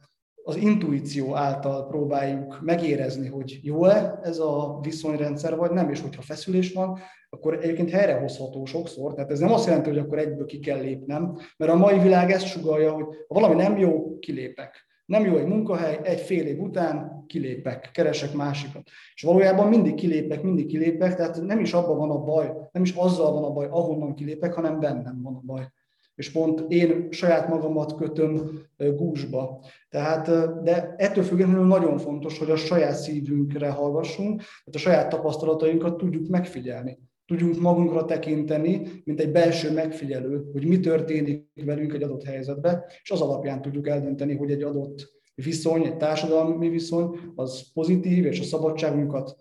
az 0.48 0.56
intuíció 0.56 1.36
által 1.36 1.88
próbáljuk 1.88 2.60
megérezni, 2.62 3.28
hogy 3.28 3.60
jó-e 3.64 4.20
ez 4.24 4.40
a 4.40 4.80
viszonyrendszer, 4.82 5.56
vagy 5.56 5.72
nem, 5.72 5.90
és 5.90 6.02
hogyha 6.02 6.22
feszülés 6.22 6.74
van, 6.74 7.00
akkor 7.36 7.54
egyébként 7.54 7.90
helyrehozható 7.90 8.66
sokszor, 8.66 9.14
tehát 9.14 9.32
ez 9.32 9.40
nem 9.40 9.52
azt 9.52 9.66
jelenti, 9.66 9.90
hogy 9.90 9.98
akkor 9.98 10.18
egyből 10.18 10.46
ki 10.46 10.60
kell 10.60 10.80
lépnem, 10.80 11.38
mert 11.58 11.72
a 11.72 11.76
mai 11.76 12.00
világ 12.00 12.32
ezt 12.32 12.46
sugalja, 12.46 12.92
hogy 12.92 13.06
ha 13.28 13.40
valami 13.40 13.56
nem 13.56 13.78
jó, 13.78 14.20
kilépek. 14.20 14.86
Nem 15.06 15.26
jó 15.26 15.38
egy 15.38 15.46
munkahely, 15.46 16.00
egy 16.04 16.20
fél 16.20 16.46
év 16.46 16.60
után 16.60 17.24
kilépek, 17.28 17.90
keresek 17.94 18.34
másikat. 18.34 18.82
És 19.14 19.22
valójában 19.22 19.68
mindig 19.68 19.94
kilépek, 19.94 20.42
mindig 20.42 20.66
kilépek, 20.66 21.16
tehát 21.16 21.42
nem 21.42 21.60
is 21.60 21.74
abban 21.74 21.98
van 21.98 22.10
a 22.10 22.24
baj, 22.24 22.52
nem 22.72 22.84
is 22.84 22.94
azzal 22.96 23.32
van 23.32 23.44
a 23.44 23.52
baj, 23.52 23.68
ahonnan 23.70 24.16
kilépek, 24.16 24.54
hanem 24.54 24.80
bennem 24.80 25.22
van 25.22 25.36
a 25.36 25.42
baj 25.46 25.68
és 26.16 26.32
pont 26.32 26.66
én 26.68 27.08
saját 27.12 27.48
magamat 27.48 27.96
kötöm 27.96 28.60
gúzsba. 28.78 29.60
Tehát, 29.90 30.26
de 30.64 30.96
ettől 30.98 31.24
függetlenül 31.24 31.66
nagyon 31.66 31.98
fontos, 31.98 32.40
hogy 32.40 32.50
a 32.50 32.56
saját 32.56 32.96
szívünkre 32.96 33.70
hallgassunk, 33.70 34.38
tehát 34.38 34.74
a 34.74 34.78
saját 34.78 35.10
tapasztalatainkat 35.10 35.98
tudjuk 35.98 36.28
megfigyelni. 36.28 37.00
Tudjunk 37.26 37.60
magunkra 37.60 38.06
tekinteni, 38.06 39.02
mint 39.04 39.20
egy 39.20 39.32
belső 39.32 39.74
megfigyelő, 39.74 40.50
hogy 40.52 40.66
mi 40.66 40.80
történik 40.80 41.52
velünk 41.66 41.94
egy 41.94 42.04
adott 42.04 42.24
helyzetben, 42.24 42.84
és 43.04 43.12
az 43.12 43.22
alapján 43.22 43.62
tudjuk 43.62 43.88
eldönteni, 43.88 44.36
hogy 44.36 44.52
egy 44.52 44.64
adott 44.64 45.14
viszony, 45.36 45.84
egy 45.86 45.98
társadalmi 45.98 46.70
viszony, 46.70 47.20
az 47.36 47.72
pozitív, 47.74 48.26
és 48.26 48.40
a 48.40 48.44
szabadságunkat 48.44 49.38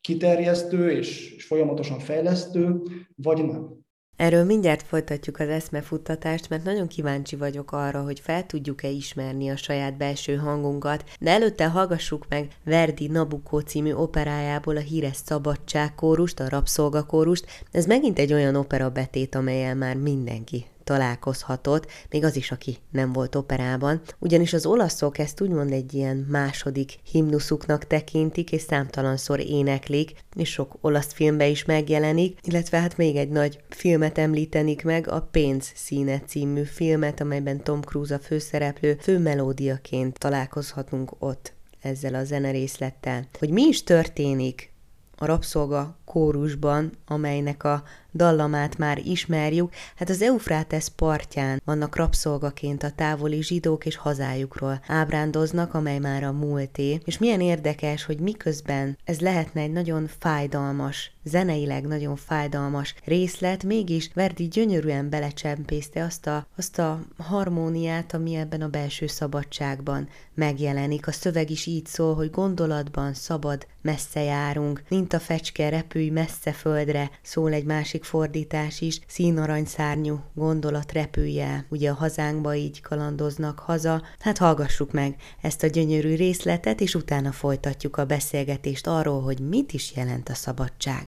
kiterjesztő 0.00 0.90
és 0.90 1.44
folyamatosan 1.46 1.98
fejlesztő, 1.98 2.82
vagy 3.14 3.46
nem. 3.46 3.83
Erről 4.16 4.44
mindjárt 4.44 4.82
folytatjuk 4.82 5.38
az 5.38 5.48
eszmefuttatást, 5.48 6.48
mert 6.48 6.64
nagyon 6.64 6.86
kíváncsi 6.86 7.36
vagyok 7.36 7.72
arra, 7.72 8.02
hogy 8.02 8.20
fel 8.20 8.46
tudjuk-e 8.46 8.88
ismerni 8.88 9.48
a 9.50 9.56
saját 9.56 9.96
belső 9.96 10.36
hangunkat, 10.36 11.04
de 11.20 11.30
előtte 11.30 11.68
hallgassuk 11.68 12.26
meg 12.28 12.48
Verdi 12.64 13.06
Nabucco 13.06 13.60
című 13.60 13.92
operájából 13.92 14.76
a 14.76 14.80
híres 14.80 15.16
szabadságkórust, 15.16 16.40
a 16.40 16.48
rabszolgakórust. 16.48 17.46
Ez 17.70 17.86
megint 17.86 18.18
egy 18.18 18.32
olyan 18.32 18.54
opera 18.54 18.90
betét, 18.90 19.34
amelyel 19.34 19.74
már 19.74 19.96
mindenki 19.96 20.66
találkozhatott, 20.84 21.86
még 22.10 22.24
az 22.24 22.36
is, 22.36 22.50
aki 22.50 22.76
nem 22.90 23.12
volt 23.12 23.34
operában, 23.34 24.00
ugyanis 24.18 24.52
az 24.52 24.66
olaszok 24.66 25.18
ezt 25.18 25.40
úgymond 25.40 25.72
egy 25.72 25.94
ilyen 25.94 26.16
második 26.16 26.98
himnuszuknak 27.10 27.86
tekintik, 27.86 28.52
és 28.52 28.62
számtalanszor 28.62 29.40
éneklik, 29.40 30.12
és 30.36 30.50
sok 30.50 30.76
olasz 30.80 31.12
filmbe 31.12 31.46
is 31.46 31.64
megjelenik, 31.64 32.38
illetve 32.42 32.78
hát 32.80 32.96
még 32.96 33.16
egy 33.16 33.28
nagy 33.28 33.58
filmet 33.68 34.18
említenik 34.18 34.84
meg, 34.84 35.08
a 35.08 35.20
Pénz 35.20 35.72
színe 35.74 36.20
című 36.20 36.62
filmet, 36.62 37.20
amelyben 37.20 37.62
Tom 37.62 37.80
Cruise 37.80 38.14
a 38.14 38.18
főszereplő 38.18 38.96
fő 39.00 39.18
melódiaként 39.18 40.18
találkozhatunk 40.18 41.10
ott 41.18 41.52
ezzel 41.80 42.14
a 42.14 42.24
zenerészlettel. 42.24 43.26
Hogy 43.38 43.50
mi 43.50 43.62
is 43.62 43.82
történik 43.82 44.72
a 45.16 45.26
rabszolga 45.26 45.98
kórusban, 46.04 46.92
amelynek 47.06 47.64
a 47.64 47.82
dallamát 48.14 48.78
már 48.78 48.98
ismerjük, 48.98 49.72
hát 49.96 50.10
az 50.10 50.22
Eufrátesz 50.22 50.88
partján 50.88 51.62
vannak 51.64 51.96
rabszolgaként 51.96 52.82
a 52.82 52.90
távoli 52.90 53.42
zsidók 53.42 53.86
és 53.86 53.96
hazájukról 53.96 54.80
ábrándoznak, 54.86 55.74
amely 55.74 55.98
már 55.98 56.22
a 56.24 56.32
múlté, 56.32 57.00
és 57.04 57.18
milyen 57.18 57.40
érdekes, 57.40 58.04
hogy 58.04 58.18
miközben 58.18 58.98
ez 59.04 59.20
lehetne 59.20 59.60
egy 59.60 59.72
nagyon 59.72 60.08
fájdalmas, 60.18 61.12
zeneileg 61.24 61.86
nagyon 61.86 62.16
fájdalmas 62.16 62.94
részlet, 63.04 63.64
mégis 63.64 64.10
Verdi 64.14 64.48
gyönyörűen 64.48 65.08
belecsempészte 65.08 66.04
azt 66.04 66.26
a, 66.26 66.46
azt 66.56 66.78
a 66.78 67.00
harmóniát, 67.18 68.14
ami 68.14 68.34
ebben 68.34 68.62
a 68.62 68.68
belső 68.68 69.06
szabadságban 69.06 70.08
megjelenik. 70.34 71.06
A 71.06 71.12
szöveg 71.12 71.50
is 71.50 71.66
így 71.66 71.86
szól, 71.86 72.14
hogy 72.14 72.30
gondolatban 72.30 73.14
szabad, 73.14 73.66
messze 73.82 74.22
járunk, 74.22 74.82
mint 74.88 75.12
a 75.12 75.18
fecske 75.18 75.68
repülj 75.68 76.08
messze 76.08 76.52
földre, 76.52 77.10
szól 77.22 77.52
egy 77.52 77.64
másik 77.64 78.03
fordítás 78.04 78.80
is, 78.80 79.00
színaranyszárnyú 79.06 80.20
gondolat 80.34 80.92
repülje, 80.92 81.66
ugye 81.68 81.90
a 81.90 81.94
hazánkba 81.94 82.54
így 82.54 82.80
kalandoznak 82.80 83.58
haza. 83.58 84.02
Hát 84.18 84.38
hallgassuk 84.38 84.92
meg 84.92 85.16
ezt 85.42 85.62
a 85.62 85.66
gyönyörű 85.66 86.14
részletet, 86.14 86.80
és 86.80 86.94
utána 86.94 87.32
folytatjuk 87.32 87.96
a 87.96 88.04
beszélgetést 88.04 88.86
arról, 88.86 89.22
hogy 89.22 89.40
mit 89.40 89.72
is 89.72 89.96
jelent 89.96 90.28
a 90.28 90.34
szabadság. 90.34 91.04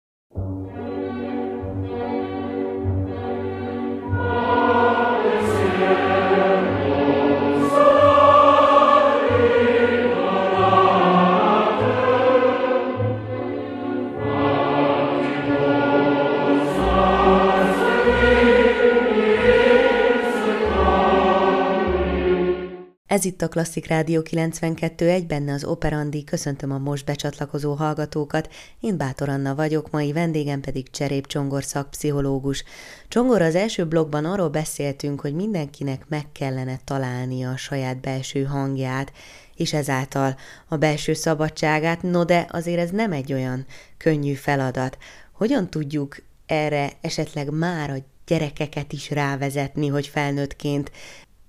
Ez 23.14 23.24
itt 23.24 23.42
a 23.42 23.48
Klasszik 23.48 23.86
Rádió 23.86 24.22
92.1, 24.22 25.24
benne 25.26 25.52
az 25.52 25.64
Operandi, 25.64 26.24
köszöntöm 26.24 26.72
a 26.72 26.78
most 26.78 27.04
becsatlakozó 27.04 27.74
hallgatókat. 27.74 28.52
Én 28.80 28.96
Bátor 28.96 29.28
Anna 29.28 29.54
vagyok, 29.54 29.90
mai 29.90 30.12
vendégem 30.12 30.60
pedig 30.60 30.90
Cserép 30.90 31.26
Csongor 31.26 31.64
szakpszichológus. 31.64 32.64
Csongor, 33.08 33.42
az 33.42 33.54
első 33.54 33.86
blogban 33.86 34.24
arról 34.24 34.48
beszéltünk, 34.48 35.20
hogy 35.20 35.34
mindenkinek 35.34 36.08
meg 36.08 36.32
kellene 36.32 36.80
találnia 36.84 37.50
a 37.50 37.56
saját 37.56 38.00
belső 38.00 38.44
hangját, 38.44 39.12
és 39.56 39.72
ezáltal 39.72 40.36
a 40.68 40.76
belső 40.76 41.12
szabadságát, 41.12 42.02
no 42.02 42.24
de 42.24 42.46
azért 42.50 42.80
ez 42.80 42.90
nem 42.90 43.12
egy 43.12 43.32
olyan 43.32 43.66
könnyű 43.96 44.32
feladat. 44.32 44.98
Hogyan 45.32 45.70
tudjuk 45.70 46.16
erre 46.46 46.92
esetleg 47.00 47.50
már 47.50 47.90
a 47.90 48.04
gyerekeket 48.26 48.92
is 48.92 49.10
rávezetni, 49.10 49.86
hogy 49.86 50.06
felnőttként 50.06 50.90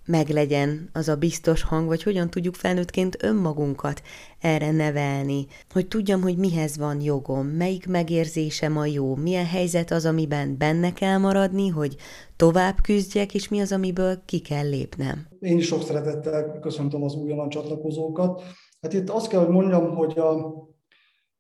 meglegyen 0.06 0.90
az 0.94 1.08
a 1.08 1.16
biztos 1.16 1.64
hang, 1.64 1.88
vagy 1.88 2.04
hogyan 2.04 2.30
tudjuk 2.30 2.56
felnőttként 2.56 3.24
önmagunkat 3.24 4.02
erre 4.42 4.72
nevelni, 4.72 5.46
hogy 5.72 5.88
tudjam, 5.88 6.22
hogy 6.22 6.38
mihez 6.38 6.78
van 6.78 7.02
jogom, 7.02 7.48
melyik 7.48 7.88
megérzésem 7.88 8.78
a 8.78 8.86
jó, 8.86 9.16
milyen 9.16 9.46
helyzet 9.46 9.92
az, 9.92 10.06
amiben 10.06 10.58
benne 10.58 10.94
kell 10.94 11.18
maradni, 11.18 11.68
hogy 11.68 11.96
tovább 12.36 12.82
küzdjek, 12.82 13.34
és 13.34 13.50
mi 13.50 13.60
az, 13.60 13.72
amiből 13.72 14.22
ki 14.26 14.40
kell 14.40 14.70
lépnem. 14.70 15.28
Én 15.40 15.58
is 15.58 15.66
sok 15.66 15.84
szeretettel 15.84 16.60
köszöntöm 16.60 17.04
az 17.04 17.16
újonnan 17.16 17.50
csatlakozókat. 17.50 18.42
Hát 18.82 18.94
itt 18.94 19.10
azt 19.10 19.28
kell, 19.28 19.40
hogy 19.40 19.54
mondjam, 19.54 19.96
hogy 19.96 20.20
a, 20.20 20.54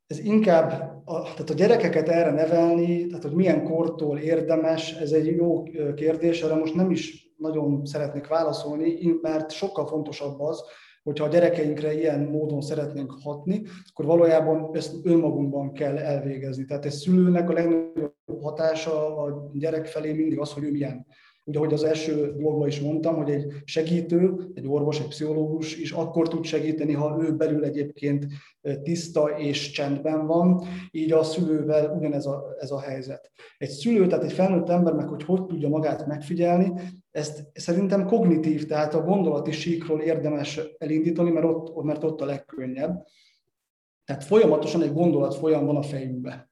ez 0.08 0.20
inkább, 0.20 0.72
a, 1.06 1.22
tehát 1.22 1.50
a 1.50 1.54
gyerekeket 1.54 2.10
erre 2.10 2.32
nevelni, 2.32 3.06
tehát 3.08 3.24
hogy 3.24 3.34
milyen 3.34 3.64
kortól 3.64 4.18
érdemes, 4.18 4.94
ez 4.94 5.12
egy 5.12 5.26
jó 5.26 5.64
kérdés, 5.96 6.42
erre 6.42 6.56
most 6.56 6.76
nem 6.76 6.92
is 6.92 7.25
nagyon 7.46 7.86
szeretnék 7.86 8.28
válaszolni, 8.28 9.18
mert 9.22 9.52
sokkal 9.52 9.88
fontosabb 9.88 10.40
az, 10.40 10.64
hogyha 11.04 11.26
a 11.26 11.30
gyerekeinkre 11.30 11.94
ilyen 11.94 12.20
módon 12.20 12.62
szeretnénk 12.62 13.14
hatni, 13.22 13.62
akkor 13.90 14.06
valójában 14.06 14.70
ezt 14.74 14.96
önmagunkban 15.04 15.74
kell 15.74 15.98
elvégezni. 15.98 16.66
Tehát 16.66 16.86
egy 16.86 16.92
szülőnek 16.92 17.50
a 17.50 17.54
legnagyobb 17.54 18.14
hatása 18.42 19.18
a 19.18 19.50
gyerek 19.54 19.86
felé 19.86 20.14
mindig 20.14 20.40
az, 20.40 20.54
hogy 20.54 20.64
ő 20.64 20.72
milyen 20.72 21.06
Ugye, 21.48 21.58
ahogy 21.58 21.74
az 21.74 21.84
első 21.84 22.34
blogban 22.38 22.68
is 22.68 22.80
mondtam, 22.80 23.16
hogy 23.16 23.30
egy 23.30 23.54
segítő, 23.64 24.52
egy 24.54 24.68
orvos, 24.68 25.00
egy 25.00 25.08
pszichológus 25.08 25.78
is 25.78 25.92
akkor 25.92 26.28
tud 26.28 26.44
segíteni, 26.44 26.94
ha 26.94 27.18
ő 27.22 27.36
belül 27.36 27.64
egyébként 27.64 28.28
tiszta 28.84 29.28
és 29.38 29.72
csendben 29.72 30.28
van, 30.28 30.64
így 30.92 31.12
a 31.12 31.24
szülővel 31.24 31.96
ugyanez 31.98 32.26
a, 32.26 32.56
ez 32.60 32.72
a 32.72 32.80
helyzet. 32.80 33.32
Egy 33.58 33.70
szülő, 33.70 34.08
tehát 34.08 34.24
egy 34.24 34.34
felnőtt 34.34 34.70
ember 34.70 34.94
meg, 34.94 35.08
hogy 35.08 35.24
hogy 35.24 35.46
tudja 35.46 35.70
magát 35.70 36.08
megfigyelni, 36.08 36.74
ezt 37.12 37.48
szerintem 37.54 38.06
kognitív, 38.06 38.66
tehát 38.66 38.94
a 38.94 39.04
gondolati 39.04 39.52
síkról 39.52 40.02
érdemes 40.02 40.60
elindítani, 40.78 41.32
mert 41.32 41.46
ott, 41.46 41.84
mert 41.84 42.04
ott 42.04 42.22
a 42.22 42.26
legkönnyebb. 42.26 43.06
Tehát 44.06 44.24
folyamatosan 44.24 44.82
egy 44.82 44.94
gondolat 44.94 45.36
folyam 45.36 45.66
van 45.66 45.76
a 45.76 45.82
fejünkbe. 45.82 46.50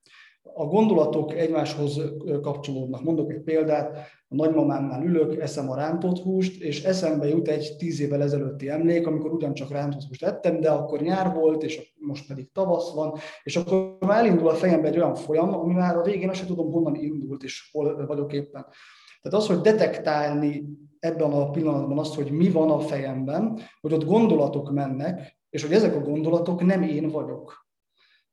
A 0.53 0.65
gondolatok 0.65 1.33
egymáshoz 1.33 2.01
kapcsolódnak. 2.41 3.03
Mondok 3.03 3.31
egy 3.31 3.41
példát, 3.41 3.97
a 4.33 4.35
nagymamámnál 4.35 5.03
ülök, 5.03 5.41
eszem 5.41 5.69
a 5.69 5.75
rántott 5.75 6.19
húst, 6.19 6.61
és 6.61 6.83
eszembe 6.83 7.27
jut 7.27 7.47
egy 7.47 7.75
tíz 7.77 7.99
évvel 7.99 8.21
ezelőtti 8.21 8.69
emlék, 8.69 9.07
amikor 9.07 9.31
ugyancsak 9.31 9.71
rántott 9.71 10.03
húst 10.07 10.23
ettem, 10.23 10.59
de 10.59 10.69
akkor 10.69 11.01
nyár 11.01 11.33
volt, 11.33 11.63
és 11.63 11.93
most 11.99 12.27
pedig 12.27 12.51
tavasz 12.51 12.93
van, 12.93 13.13
és 13.43 13.55
akkor 13.55 13.97
már 13.99 14.25
elindul 14.25 14.49
a 14.49 14.53
fejembe 14.53 14.87
egy 14.87 14.97
olyan 14.97 15.15
folyam, 15.15 15.53
ami 15.53 15.73
már 15.73 15.97
a 15.97 16.01
végén 16.01 16.29
azt 16.29 16.37
sem 16.37 16.47
tudom, 16.47 16.71
honnan 16.71 16.95
indult, 16.95 17.43
és 17.43 17.69
hol 17.71 18.05
vagyok 18.05 18.33
éppen. 18.33 18.65
Tehát 19.21 19.39
az, 19.39 19.47
hogy 19.47 19.61
detektálni 19.61 20.65
ebben 20.99 21.31
a 21.31 21.49
pillanatban 21.49 21.99
azt, 21.99 22.15
hogy 22.15 22.31
mi 22.31 22.49
van 22.49 22.69
a 22.69 22.79
fejemben, 22.79 23.59
hogy 23.81 23.93
ott 23.93 24.05
gondolatok 24.05 24.71
mennek, 24.71 25.37
és 25.49 25.61
hogy 25.61 25.73
ezek 25.73 25.95
a 25.95 25.99
gondolatok 25.99 26.65
nem 26.65 26.81
én 26.81 27.09
vagyok. 27.09 27.62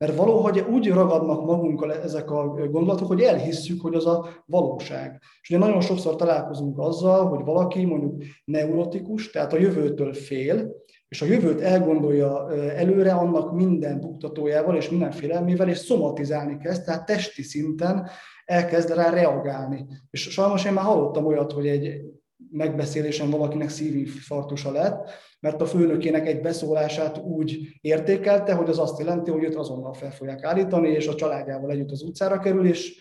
Mert 0.05 0.17
valahogy 0.17 0.65
úgy 0.71 0.89
ragadnak 0.89 1.45
magunkkal 1.45 1.95
ezek 1.95 2.31
a 2.31 2.47
gondolatok, 2.49 3.09
hogy 3.09 3.21
elhisszük, 3.21 3.81
hogy 3.81 3.95
az 3.95 4.07
a 4.07 4.29
valóság. 4.47 5.23
És 5.43 5.51
ugye 5.51 5.59
nagyon 5.59 5.81
sokszor 5.81 6.17
találkozunk 6.17 6.79
azzal, 6.79 7.29
hogy 7.29 7.45
valaki 7.45 7.85
mondjuk 7.85 8.23
neurotikus, 8.45 9.31
tehát 9.31 9.53
a 9.53 9.59
jövőtől 9.59 10.15
fél, 10.15 10.73
és 11.09 11.23
a 11.23 11.27
jövőt 11.27 11.61
elgondolja 11.61 12.53
előre 12.55 13.13
annak 13.13 13.53
minden 13.53 14.01
buktatójával 14.01 14.77
és 14.77 14.91
minden 14.91 15.11
félelmével, 15.11 15.69
és 15.69 15.79
szomatizálni 15.79 16.57
kezd, 16.57 16.85
tehát 16.85 17.07
testi 17.07 17.43
szinten 17.43 18.09
elkezd 18.45 18.95
rá 18.95 19.11
reagálni. 19.11 19.87
És 20.11 20.21
sajnos 20.21 20.65
én 20.65 20.73
már 20.73 20.85
hallottam 20.85 21.27
olyat, 21.27 21.53
hogy 21.53 21.67
egy 21.67 22.01
megbeszélésen 22.51 23.31
valakinek 23.31 23.69
szívinfarktusa 23.69 24.73
lett, 24.73 25.11
mert 25.41 25.61
a 25.61 25.67
főnökének 25.67 26.27
egy 26.27 26.41
beszólását 26.41 27.19
úgy 27.19 27.79
értékelte, 27.81 28.55
hogy 28.55 28.69
az 28.69 28.79
azt 28.79 28.99
jelenti, 28.99 29.31
hogy 29.31 29.45
őt 29.45 29.55
azonnal 29.55 29.93
fel 29.93 30.11
fogják 30.11 30.45
állítani, 30.45 30.89
és 30.89 31.07
a 31.07 31.15
családjával 31.15 31.71
együtt 31.71 31.91
az 31.91 32.03
utcára 32.03 32.39
kerül, 32.39 32.67
és 32.67 33.01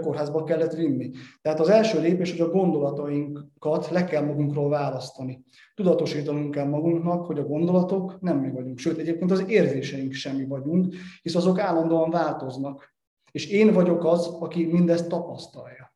kórházba 0.00 0.44
kellett 0.44 0.72
vinni. 0.72 1.10
Tehát 1.42 1.60
az 1.60 1.68
első 1.68 2.00
lépés, 2.00 2.30
hogy 2.30 2.40
a 2.40 2.50
gondolatainkat 2.50 3.90
le 3.90 4.04
kell 4.04 4.24
magunkról 4.24 4.68
választani. 4.68 5.44
Tudatosítanunk 5.74 6.50
kell 6.50 6.66
magunknak, 6.66 7.26
hogy 7.26 7.38
a 7.38 7.46
gondolatok 7.46 8.20
nem 8.20 8.38
mi 8.38 8.50
vagyunk, 8.50 8.78
sőt 8.78 8.98
egyébként 8.98 9.30
az 9.30 9.44
érzéseink 9.48 10.12
semmi 10.12 10.46
vagyunk, 10.46 10.94
hisz 11.22 11.34
azok 11.34 11.58
állandóan 11.58 12.10
változnak. 12.10 12.92
És 13.30 13.46
én 13.46 13.72
vagyok 13.72 14.04
az, 14.04 14.26
aki 14.26 14.64
mindezt 14.64 15.08
tapasztalja. 15.08 15.93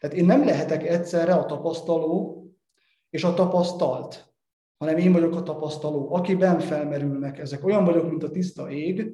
Tehát 0.00 0.16
én 0.16 0.24
nem 0.24 0.44
lehetek 0.44 0.88
egyszerre 0.88 1.34
a 1.34 1.46
tapasztaló 1.46 2.44
és 3.10 3.24
a 3.24 3.34
tapasztalt 3.34 4.30
hanem 4.80 4.96
én 4.96 5.12
vagyok 5.12 5.36
a 5.36 5.42
tapasztaló, 5.42 6.14
akiben 6.14 6.60
felmerülnek 6.60 7.38
ezek. 7.38 7.64
Olyan 7.64 7.84
vagyok, 7.84 8.08
mint 8.08 8.22
a 8.22 8.30
tiszta 8.30 8.70
ég, 8.70 9.12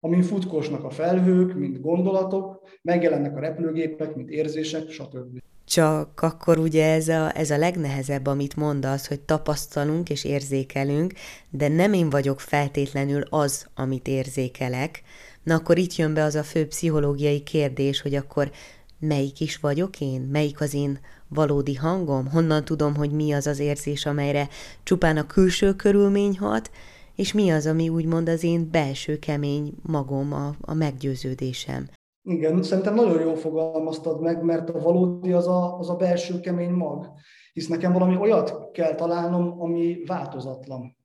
amin 0.00 0.22
futkosnak 0.22 0.84
a 0.84 0.90
felhők, 0.90 1.54
mint 1.54 1.80
gondolatok, 1.80 2.68
megjelennek 2.82 3.36
a 3.36 3.40
repülőgépek, 3.40 4.14
mint 4.14 4.30
érzések, 4.30 4.90
stb. 4.90 5.38
Csak 5.64 6.20
akkor 6.22 6.58
ugye 6.58 6.92
ez 6.92 7.08
a, 7.08 7.36
ez 7.36 7.50
a 7.50 7.58
legnehezebb, 7.58 8.26
amit 8.26 8.56
mondasz, 8.56 9.08
hogy 9.08 9.20
tapasztalunk 9.20 10.10
és 10.10 10.24
érzékelünk, 10.24 11.12
de 11.50 11.68
nem 11.68 11.92
én 11.92 12.10
vagyok 12.10 12.40
feltétlenül 12.40 13.22
az, 13.30 13.66
amit 13.74 14.08
érzékelek. 14.08 15.02
Na 15.42 15.54
akkor 15.54 15.78
itt 15.78 15.94
jön 15.94 16.14
be 16.14 16.22
az 16.22 16.34
a 16.34 16.42
fő 16.42 16.66
pszichológiai 16.66 17.42
kérdés, 17.42 18.00
hogy 18.00 18.14
akkor 18.14 18.50
melyik 19.00 19.40
is 19.40 19.56
vagyok 19.56 20.00
én, 20.00 20.20
melyik 20.20 20.60
az 20.60 20.74
én 20.74 20.98
valódi 21.28 21.74
hangom, 21.74 22.30
honnan 22.30 22.64
tudom, 22.64 22.96
hogy 22.96 23.10
mi 23.10 23.32
az 23.32 23.46
az 23.46 23.58
érzés, 23.58 24.06
amelyre 24.06 24.48
csupán 24.82 25.16
a 25.16 25.26
külső 25.26 25.74
körülmény 25.74 26.38
hat, 26.38 26.70
és 27.14 27.32
mi 27.32 27.50
az, 27.50 27.66
ami 27.66 27.88
úgymond 27.88 28.28
az 28.28 28.44
én 28.44 28.68
belső 28.70 29.18
kemény 29.18 29.74
magom, 29.82 30.32
a, 30.32 30.54
a 30.60 30.74
meggyőződésem. 30.74 31.88
Igen, 32.22 32.62
szerintem 32.62 32.94
nagyon 32.94 33.20
jól 33.20 33.36
fogalmaztad 33.36 34.20
meg, 34.20 34.42
mert 34.42 34.70
a 34.70 34.78
valódi 34.78 35.32
az 35.32 35.46
a, 35.46 35.78
az 35.78 35.90
a 35.90 35.96
belső 35.96 36.40
kemény 36.40 36.70
mag. 36.70 37.08
Hisz 37.52 37.68
nekem 37.68 37.92
valami 37.92 38.16
olyat 38.16 38.70
kell 38.72 38.94
találnom, 38.94 39.60
ami 39.60 40.02
változatlan. 40.06 40.96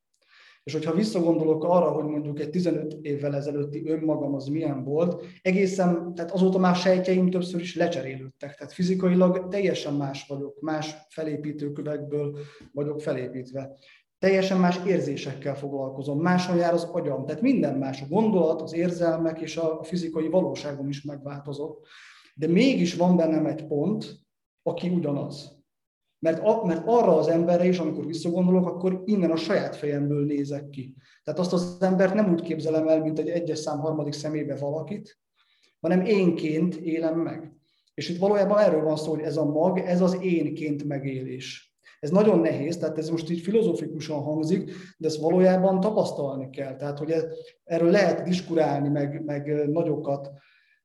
És 0.65 0.74
hogyha 0.74 0.94
visszagondolok 0.94 1.63
arra, 1.63 1.92
hogy 1.92 2.03
mondjuk 2.05 2.40
egy 2.40 2.50
15 2.50 2.98
évvel 3.01 3.35
ezelőtti 3.35 3.83
önmagam 3.87 4.33
az 4.33 4.48
milyen 4.48 4.83
volt, 4.83 5.24
egészen, 5.42 6.13
tehát 6.16 6.31
azóta 6.31 6.57
már 6.57 6.75
sejtjeim 6.75 7.29
többször 7.29 7.61
is 7.61 7.75
lecserélődtek. 7.75 8.55
Tehát 8.55 8.74
fizikailag 8.74 9.48
teljesen 9.48 9.94
más 9.94 10.27
vagyok, 10.27 10.59
más 10.61 10.96
felépítőkövekből 11.09 12.37
vagyok 12.72 13.01
felépítve. 13.01 13.77
Teljesen 14.20 14.59
más 14.59 14.79
érzésekkel 14.85 15.55
foglalkozom, 15.55 16.22
máshol 16.22 16.57
jár 16.57 16.74
az 16.74 16.83
agyam. 16.83 17.25
Tehát 17.25 17.42
minden 17.42 17.77
más, 17.77 18.01
a 18.01 18.07
gondolat, 18.09 18.61
az 18.61 18.74
érzelmek 18.74 19.42
és 19.42 19.57
a 19.57 19.83
fizikai 19.83 20.27
valóságom 20.27 20.90
is 20.90 21.01
megváltozott. 21.01 21.85
De 22.35 22.48
mégis 22.48 22.96
van 22.96 23.16
bennem 23.16 23.46
egy 23.46 23.68
pont, 23.68 24.20
aki 24.63 24.90
ugyanaz. 24.90 25.54
Mert, 26.20 26.40
a, 26.44 26.66
mert 26.66 26.84
arra 26.86 27.18
az 27.18 27.28
emberre 27.28 27.68
is, 27.68 27.80
amikor 27.80 28.06
visszagondolok, 28.06 28.68
akkor 28.68 29.01
innen 29.06 29.32
a 29.32 29.36
saját 29.36 29.75
fejemből 29.75 30.25
nézek 30.25 30.70
ki. 30.70 30.96
Tehát 31.24 31.40
azt 31.40 31.54
az 31.54 31.78
embert 31.80 32.14
nem 32.14 32.32
úgy 32.32 32.42
képzelem 32.42 32.88
el, 32.88 33.01
mint 33.01 33.20
egy 33.20 33.30
egyes 33.30 33.60
szám 33.60 33.80
harmadik 33.80 34.14
szemébe 34.14 34.56
valakit, 34.56 35.20
hanem 35.80 36.06
énként 36.06 36.75
élem 36.75 37.20
meg. 37.20 37.54
És 37.94 38.10
itt 38.10 38.20
valójában 38.20 38.60
erről 38.60 38.84
van 38.84 38.96
szó, 38.96 39.10
hogy 39.12 39.22
ez 39.22 39.38
a 39.38 39.46
mag, 39.46 39.80
ez 39.80 40.01
az 40.01 40.18
énként 40.22 40.84
megélés. 40.84 41.75
Ez 42.00 42.10
nagyon 42.10 42.40
nehéz, 42.40 42.78
tehát 42.78 42.98
ez 42.98 43.10
most 43.10 43.30
így 43.30 43.42
filozofikusan 43.42 44.22
hangzik, 44.22 44.72
de 44.98 45.08
ezt 45.08 45.20
valójában 45.20 45.80
tapasztalni 45.80 46.50
kell. 46.50 46.75
Tehát, 46.75 46.98
hogy 46.98 47.12
ez, 47.12 47.25
erről 47.64 47.92
lehet 47.92 48.24
diskurálni, 48.24 48.90
meg, 48.90 49.24
meg 49.25 49.70
nagyokat 49.70 50.32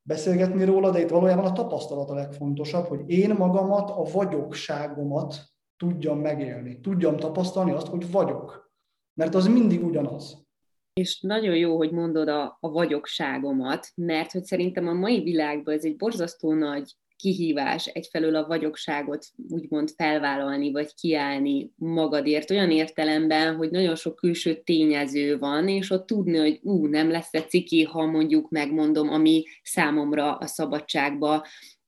beszélgetni 0.01 0.63
róla, 0.63 0.91
de 0.91 0.99
itt 0.99 1.09
valójában 1.09 1.45
a 1.45 1.51
tapasztalat 1.51 2.09
a 2.09 2.13
legfontosabb, 2.13 2.85
hogy 2.85 3.09
én 3.09 3.35
magamat, 3.37 3.89
a 3.89 4.03
vagyokságomat 4.03 5.35
tudjam 5.77 6.19
megélni, 6.19 6.79
tudjam 6.79 7.17
tapasztalni 7.17 7.71
azt, 7.71 7.87
hogy 7.87 8.11
vagyok. 8.11 8.71
Mert 9.13 9.35
az 9.35 9.47
mindig 9.47 9.83
ugyanaz. 9.83 10.45
És 10.93 11.21
nagyon 11.21 11.55
jó, 11.55 11.77
hogy 11.77 11.91
mondod 11.91 12.27
a, 12.27 12.57
a 12.59 12.71
vagyokságomat, 12.71 13.87
mert 13.95 14.31
hogy 14.31 14.43
szerintem 14.43 14.87
a 14.87 14.93
mai 14.93 15.21
világban 15.23 15.73
ez 15.73 15.83
egy 15.83 15.95
borzasztó 15.95 16.53
nagy 16.53 16.95
kihívás 17.21 17.85
egyfelől 17.85 18.35
a 18.35 18.47
vagyokságot 18.47 19.25
úgymond 19.49 19.89
felvállalni, 19.95 20.71
vagy 20.71 20.93
kiállni 20.93 21.71
magadért, 21.75 22.51
olyan 22.51 22.71
értelemben, 22.71 23.55
hogy 23.55 23.71
nagyon 23.71 23.95
sok 23.95 24.15
külső 24.15 24.61
tényező 24.63 25.37
van, 25.37 25.67
és 25.67 25.89
ott 25.89 26.05
tudni, 26.05 26.37
hogy 26.37 26.59
ú, 26.63 26.85
nem 26.87 27.09
lesz-e 27.09 27.43
ciki, 27.43 27.83
ha 27.83 28.05
mondjuk 28.05 28.49
megmondom, 28.49 29.09
ami 29.09 29.43
számomra 29.63 30.35
a 30.35 30.47
szabadságba 30.47 31.45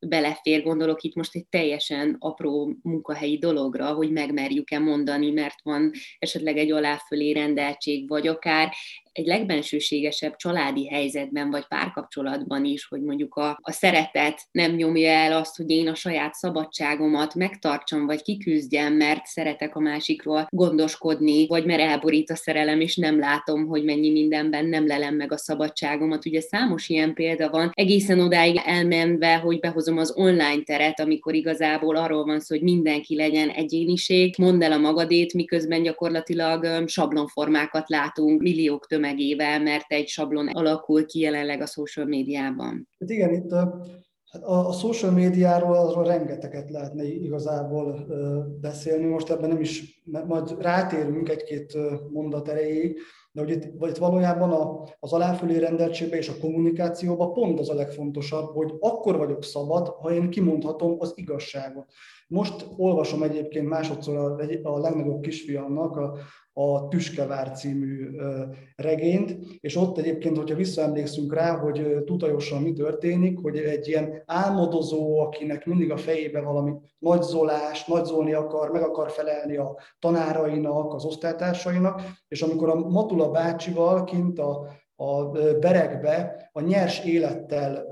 belefér, 0.07 0.63
gondolok 0.63 1.01
itt 1.01 1.15
most 1.15 1.35
egy 1.35 1.47
teljesen 1.47 2.15
apró 2.19 2.75
munkahelyi 2.81 3.37
dologra, 3.37 3.93
hogy 3.93 4.11
megmerjük-e 4.11 4.79
mondani, 4.79 5.31
mert 5.31 5.61
van 5.63 5.91
esetleg 6.19 6.57
egy 6.57 6.71
aláfölé 6.71 7.31
rendeltség, 7.31 8.07
vagy 8.07 8.27
akár 8.27 8.73
egy 9.13 9.25
legbensőségesebb 9.25 10.35
családi 10.35 10.87
helyzetben, 10.87 11.49
vagy 11.49 11.67
párkapcsolatban 11.67 12.65
is, 12.65 12.85
hogy 12.85 13.01
mondjuk 13.01 13.35
a, 13.35 13.59
a 13.61 13.71
szeretet 13.71 14.41
nem 14.51 14.71
nyomja 14.71 15.09
el 15.09 15.33
azt, 15.33 15.57
hogy 15.57 15.69
én 15.69 15.87
a 15.87 15.95
saját 15.95 16.33
szabadságomat 16.33 17.35
megtartsam, 17.35 18.05
vagy 18.05 18.21
kiküzdjem, 18.21 18.93
mert 18.93 19.25
szeretek 19.25 19.75
a 19.75 19.79
másikról 19.79 20.47
gondoskodni, 20.49 21.47
vagy 21.47 21.65
mert 21.65 21.81
elborít 21.81 22.29
a 22.29 22.35
szerelem, 22.35 22.81
és 22.81 22.95
nem 22.95 23.19
látom, 23.19 23.67
hogy 23.67 23.83
mennyi 23.83 24.11
mindenben 24.11 24.65
nem 24.65 24.87
lelem 24.87 25.15
meg 25.15 25.31
a 25.31 25.37
szabadságomat. 25.37 26.25
Ugye 26.25 26.41
számos 26.41 26.89
ilyen 26.89 27.13
példa 27.13 27.49
van, 27.49 27.71
egészen 27.73 28.19
odáig 28.19 28.61
elmenve, 28.65 29.35
hogy 29.35 29.59
behozom 29.59 29.97
az 29.97 30.13
online 30.15 30.61
teret, 30.63 30.99
amikor 30.99 31.33
igazából 31.33 31.95
arról 31.95 32.25
van 32.25 32.39
szó, 32.39 32.55
hogy 32.55 32.63
mindenki 32.63 33.15
legyen 33.15 33.49
egyéniség, 33.49 34.35
mondd 34.37 34.63
el 34.63 34.71
a 34.71 34.77
magadét, 34.77 35.33
miközben 35.33 35.83
gyakorlatilag 35.83 36.87
sablonformákat 36.87 37.89
látunk 37.89 38.41
milliók 38.41 38.87
tömeg 38.87 39.01
tömegével, 39.03 39.59
mert 39.59 39.91
egy 39.91 40.07
sablon 40.07 40.47
alakul 40.47 41.05
ki 41.05 41.19
jelenleg 41.19 41.61
a 41.61 41.65
social 41.65 42.05
médiában. 42.05 42.87
Hát 42.99 43.09
igen, 43.09 43.33
itt 43.33 43.51
a, 43.51 43.85
hát 44.31 44.43
a, 44.43 44.67
a 44.67 44.71
social 44.71 45.11
médiáról 45.11 45.75
azról 45.75 46.03
rengeteget 46.03 46.69
lehetne 46.69 47.03
igazából 47.03 48.07
beszélni. 48.61 49.05
Most 49.05 49.29
ebben 49.29 49.49
nem 49.49 49.59
is, 49.59 50.03
majd 50.27 50.61
rátérünk 50.61 51.29
egy-két 51.29 51.77
mondat 52.11 52.49
erejéig, 52.49 52.99
De 53.31 53.41
hogy 53.41 53.49
itt, 53.49 53.63
itt 53.63 53.97
valójában 53.97 54.51
a, 54.51 54.83
az 54.99 55.13
aláfölé 55.13 55.57
rendeltségben 55.57 56.19
és 56.19 56.29
a 56.29 56.39
kommunikációban 56.41 57.33
pont 57.33 57.59
az 57.59 57.69
a 57.69 57.73
legfontosabb, 57.73 58.53
hogy 58.53 58.73
akkor 58.79 59.17
vagyok 59.17 59.43
szabad, 59.43 59.87
ha 59.87 60.13
én 60.13 60.29
kimondhatom 60.29 60.95
az 60.99 61.11
igazságot. 61.15 61.85
Most 62.33 62.65
olvasom 62.77 63.23
egyébként 63.23 63.69
másodszor 63.69 64.15
a, 64.15 64.69
a 64.69 64.79
legnagyobb 64.79 65.21
kisfiamnak 65.21 65.97
a, 65.97 66.17
a 66.53 66.87
Tüskevár 66.87 67.51
című 67.51 68.09
regényt, 68.75 69.37
és 69.59 69.75
ott 69.75 69.97
egyébként, 69.97 70.37
hogyha 70.37 70.55
visszaemlékszünk 70.55 71.33
rá, 71.33 71.57
hogy 71.57 72.03
tutajosan 72.05 72.61
mi 72.61 72.73
történik, 72.73 73.39
hogy 73.39 73.57
egy 73.57 73.87
ilyen 73.87 74.23
álmodozó, 74.25 75.19
akinek 75.19 75.65
mindig 75.65 75.91
a 75.91 75.97
fejében 75.97 76.43
valami 76.43 76.73
nagy 76.99 77.21
zolás, 77.21 77.85
nagy 77.85 78.05
zolni 78.05 78.33
akar, 78.33 78.71
meg 78.71 78.81
akar 78.81 79.11
felelni 79.11 79.57
a 79.57 79.77
tanárainak, 79.99 80.93
az 80.93 81.05
osztálytársainak, 81.05 82.01
és 82.27 82.41
amikor 82.41 82.69
a 82.69 82.75
Matula 82.75 83.29
bácsival 83.29 84.03
kint 84.03 84.39
a, 84.39 84.67
a 84.95 85.25
berekbe 85.59 86.49
a 86.51 86.61
nyers 86.61 87.05
élettel 87.05 87.85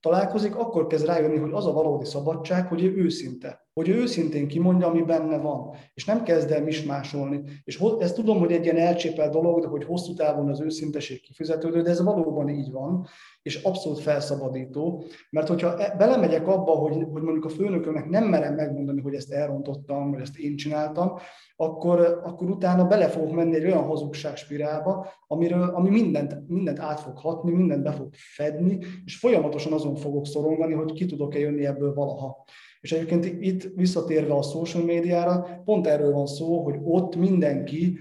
találkozik, 0.00 0.56
akkor 0.56 0.86
kezd 0.86 1.06
rájönni, 1.06 1.38
hogy 1.38 1.52
az 1.52 1.66
a 1.66 1.72
valódi 1.72 2.04
szabadság, 2.04 2.66
hogy 2.66 2.84
ő 2.84 2.96
őszinte 2.96 3.64
hogy 3.76 3.88
őszintén 3.88 4.48
kimondja, 4.48 4.86
ami 4.86 5.02
benne 5.02 5.38
van, 5.38 5.74
és 5.94 6.04
nem 6.04 6.22
kezd 6.22 6.50
el 6.50 6.62
mismásolni. 6.62 7.42
És 7.64 7.82
ezt 7.98 8.14
tudom, 8.14 8.38
hogy 8.38 8.52
egy 8.52 8.64
ilyen 8.64 8.76
elcsépelt 8.76 9.32
dolog, 9.32 9.60
de 9.60 9.66
hogy 9.66 9.84
hosszú 9.84 10.14
távon 10.14 10.48
az 10.48 10.60
őszinteség 10.60 11.20
kifizetődő, 11.20 11.82
de 11.82 11.90
ez 11.90 12.02
valóban 12.02 12.48
így 12.48 12.70
van, 12.70 13.06
és 13.42 13.62
abszolút 13.62 13.98
felszabadító, 13.98 15.04
mert 15.30 15.48
hogyha 15.48 15.78
e- 15.78 15.94
belemegyek 15.96 16.48
abba, 16.48 16.70
hogy, 16.70 16.92
hogy 17.12 17.22
mondjuk 17.22 17.44
a 17.44 17.48
főnökömnek 17.48 18.08
nem 18.08 18.24
merem 18.24 18.54
megmondani, 18.54 19.00
hogy 19.00 19.14
ezt 19.14 19.32
elrontottam, 19.32 20.10
vagy 20.10 20.20
ezt 20.20 20.38
én 20.38 20.56
csináltam, 20.56 21.12
akkor, 21.56 22.20
akkor 22.24 22.50
utána 22.50 22.86
bele 22.86 23.08
fogok 23.08 23.34
menni 23.34 23.56
egy 23.56 23.64
olyan 23.64 23.84
hazugságspirálba, 23.84 25.06
amiről, 25.26 25.62
ami 25.62 25.88
mindent, 25.88 26.48
mindent 26.48 26.78
át 26.78 27.00
fog 27.00 27.18
hatni, 27.18 27.52
mindent 27.52 27.82
be 27.82 27.92
fog 27.92 28.08
fedni, 28.12 28.78
és 29.04 29.16
folyamatosan 29.18 29.72
azon 29.72 29.94
fogok 29.94 30.26
szorongani, 30.26 30.72
hogy 30.72 30.92
ki 30.92 31.06
tudok-e 31.06 31.38
jönni 31.38 31.66
ebből 31.66 31.94
valaha. 31.94 32.44
És 32.86 32.92
egyébként 32.92 33.24
itt 33.24 33.74
visszatérve 33.74 34.34
a 34.34 34.42
social 34.42 34.84
médiára, 34.84 35.62
pont 35.64 35.86
erről 35.86 36.12
van 36.12 36.26
szó, 36.26 36.62
hogy 36.64 36.74
ott 36.82 37.16
mindenki 37.16 37.98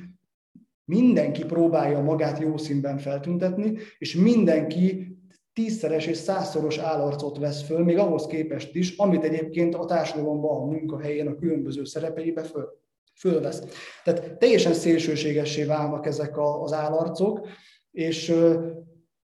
mindenki 0.86 1.46
próbálja 1.46 2.02
magát 2.02 2.40
jó 2.40 2.58
színben 2.58 2.98
feltüntetni, 2.98 3.78
és 3.98 4.16
mindenki 4.16 5.18
tízszeres 5.54 6.06
és 6.06 6.18
százszoros 6.18 6.78
állarcot 6.78 7.38
vesz 7.38 7.64
föl, 7.64 7.84
még 7.84 7.98
ahhoz 7.98 8.26
képest 8.26 8.76
is, 8.76 8.98
amit 8.98 9.24
egyébként 9.24 9.76
a 9.76 9.86
társadalomban, 9.86 10.62
a 10.62 10.66
munkahelyén, 10.66 11.28
a 11.28 11.36
különböző 11.36 11.84
szerepeibe 11.84 12.44
föl, 12.44 12.68
fölvesz. 13.20 13.64
Tehát 14.04 14.38
teljesen 14.38 14.74
szélsőségessé 14.74 15.64
válnak 15.64 16.06
ezek 16.06 16.38
az 16.62 16.74
állarcok, 16.74 17.48
és 17.92 18.34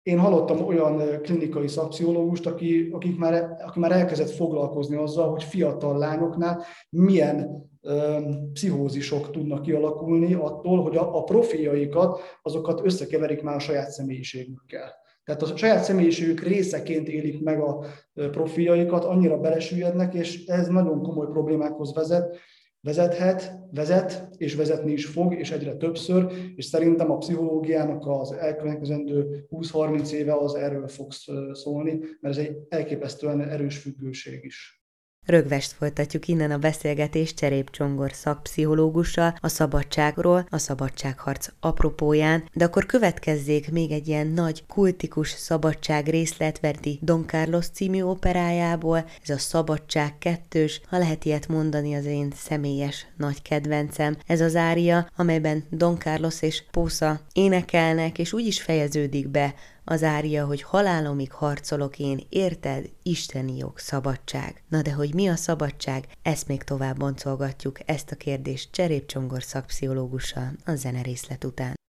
én 0.04 0.20
hallottam 0.20 0.66
olyan 0.66 1.22
klinikai 1.22 1.68
szakpszichológust, 1.68 2.46
aki, 2.46 2.90
akik 2.92 3.18
már, 3.18 3.58
aki 3.66 3.80
már 3.80 3.92
elkezdett 3.92 4.30
foglalkozni 4.30 4.96
azzal, 4.96 5.30
hogy 5.30 5.44
fiatal 5.44 5.98
lányoknál 5.98 6.64
milyen 6.90 7.70
ö, 7.82 8.18
pszichózisok 8.54 9.32
tudnak 9.32 9.62
kialakulni 9.62 10.34
attól, 10.34 10.84
hogy 10.84 10.98
a, 10.98 11.18
a 11.18 11.24
profiljaikat, 11.24 12.20
azokat 12.42 12.82
összekeverik 12.84 13.42
már 13.42 13.56
a 13.56 13.60
saját 13.60 13.92
személyiségükkel. 13.92 15.00
Tehát 15.24 15.42
a 15.42 15.58
saját 15.58 15.84
személyiségük 15.84 16.42
részeként 16.42 17.08
élik 17.08 17.44
meg 17.44 17.60
a 17.60 17.86
profiljaikat, 18.14 19.04
annyira 19.04 19.38
belesüllyednek, 19.38 20.14
és 20.14 20.46
ez 20.46 20.68
nagyon 20.68 21.02
komoly 21.02 21.28
problémákhoz 21.28 21.94
vezet, 21.94 22.38
vezethet, 22.82 23.60
vezet, 23.72 24.30
és 24.38 24.56
vezetni 24.56 24.92
is 24.92 25.06
fog, 25.06 25.34
és 25.34 25.52
egyre 25.52 25.76
többször, 25.76 26.32
és 26.56 26.66
szerintem 26.66 27.12
a 27.12 27.18
pszichológiának 27.18 28.08
az 28.08 28.32
elkövetkezendő 28.32 29.46
20-30 29.50 30.12
éve 30.12 30.34
az 30.34 30.56
erről 30.56 30.88
fog 30.88 31.12
szólni, 31.52 32.00
mert 32.20 32.38
ez 32.38 32.46
egy 32.46 32.58
elképesztően 32.70 33.42
erős 33.42 33.78
függőség 33.78 34.44
is. 34.44 34.81
Rögvest 35.26 35.72
folytatjuk 35.72 36.28
innen 36.28 36.52
a 36.52 36.58
beszélgetést 36.58 37.36
Cserép 37.36 37.70
Csongor 37.70 38.12
szakpszichológussal 38.14 39.36
a 39.40 39.48
szabadságról, 39.48 40.46
a 40.50 40.58
szabadságharc 40.58 41.48
apropóján, 41.60 42.44
de 42.54 42.66
akkor 42.66 42.86
következzék 42.86 43.72
még 43.72 43.92
egy 43.92 44.08
ilyen 44.08 44.28
nagy 44.28 44.66
kultikus 44.68 45.30
szabadság 45.30 46.08
részlet 46.08 46.60
Verdi 46.60 47.00
Don 47.02 47.26
Carlos 47.28 47.68
című 47.68 48.02
operájából, 48.02 49.06
ez 49.24 49.30
a 49.30 49.38
Szabadság 49.38 50.18
kettős, 50.18 50.82
ha 50.90 50.98
lehet 50.98 51.26
ilyet 51.26 51.48
mondani 51.48 51.94
az 51.96 52.06
én 52.06 52.32
személyes 52.36 53.08
nagy 53.18 53.42
kedvencem. 53.42 54.18
Ez 54.28 54.42
az 54.42 54.56
ária, 54.56 55.10
amelyben 55.16 55.64
Don 55.70 55.98
Carlos 55.98 56.42
és 56.42 56.64
Pósza 56.72 57.20
énekelnek, 57.34 58.20
és 58.20 58.34
úgy 58.34 58.46
is 58.46 58.62
fejeződik 58.62 59.28
be 59.28 59.54
az 59.92 60.04
ária, 60.04 60.46
hogy 60.46 60.62
halálomig 60.62 61.32
harcolok 61.32 62.00
én, 62.00 62.26
érted? 62.30 62.90
Isteni 63.04 63.58
jog, 63.58 63.78
szabadság. 63.80 64.64
Na 64.70 64.82
de 64.82 64.94
hogy 64.94 65.14
mi 65.14 65.28
a 65.28 65.36
szabadság? 65.36 66.08
Ezt 66.22 66.48
még 66.48 66.64
tovább 66.64 66.98
boncolgatjuk, 66.98 67.78
ezt 67.86 68.12
a 68.12 68.16
kérdést 68.16 68.72
Cserép 68.72 69.06
Csongor 69.06 69.44
szakpszichológussal 69.44 70.52
a 70.66 70.76
zene 70.76 71.02
részlet 71.02 71.44
után. 71.44 71.81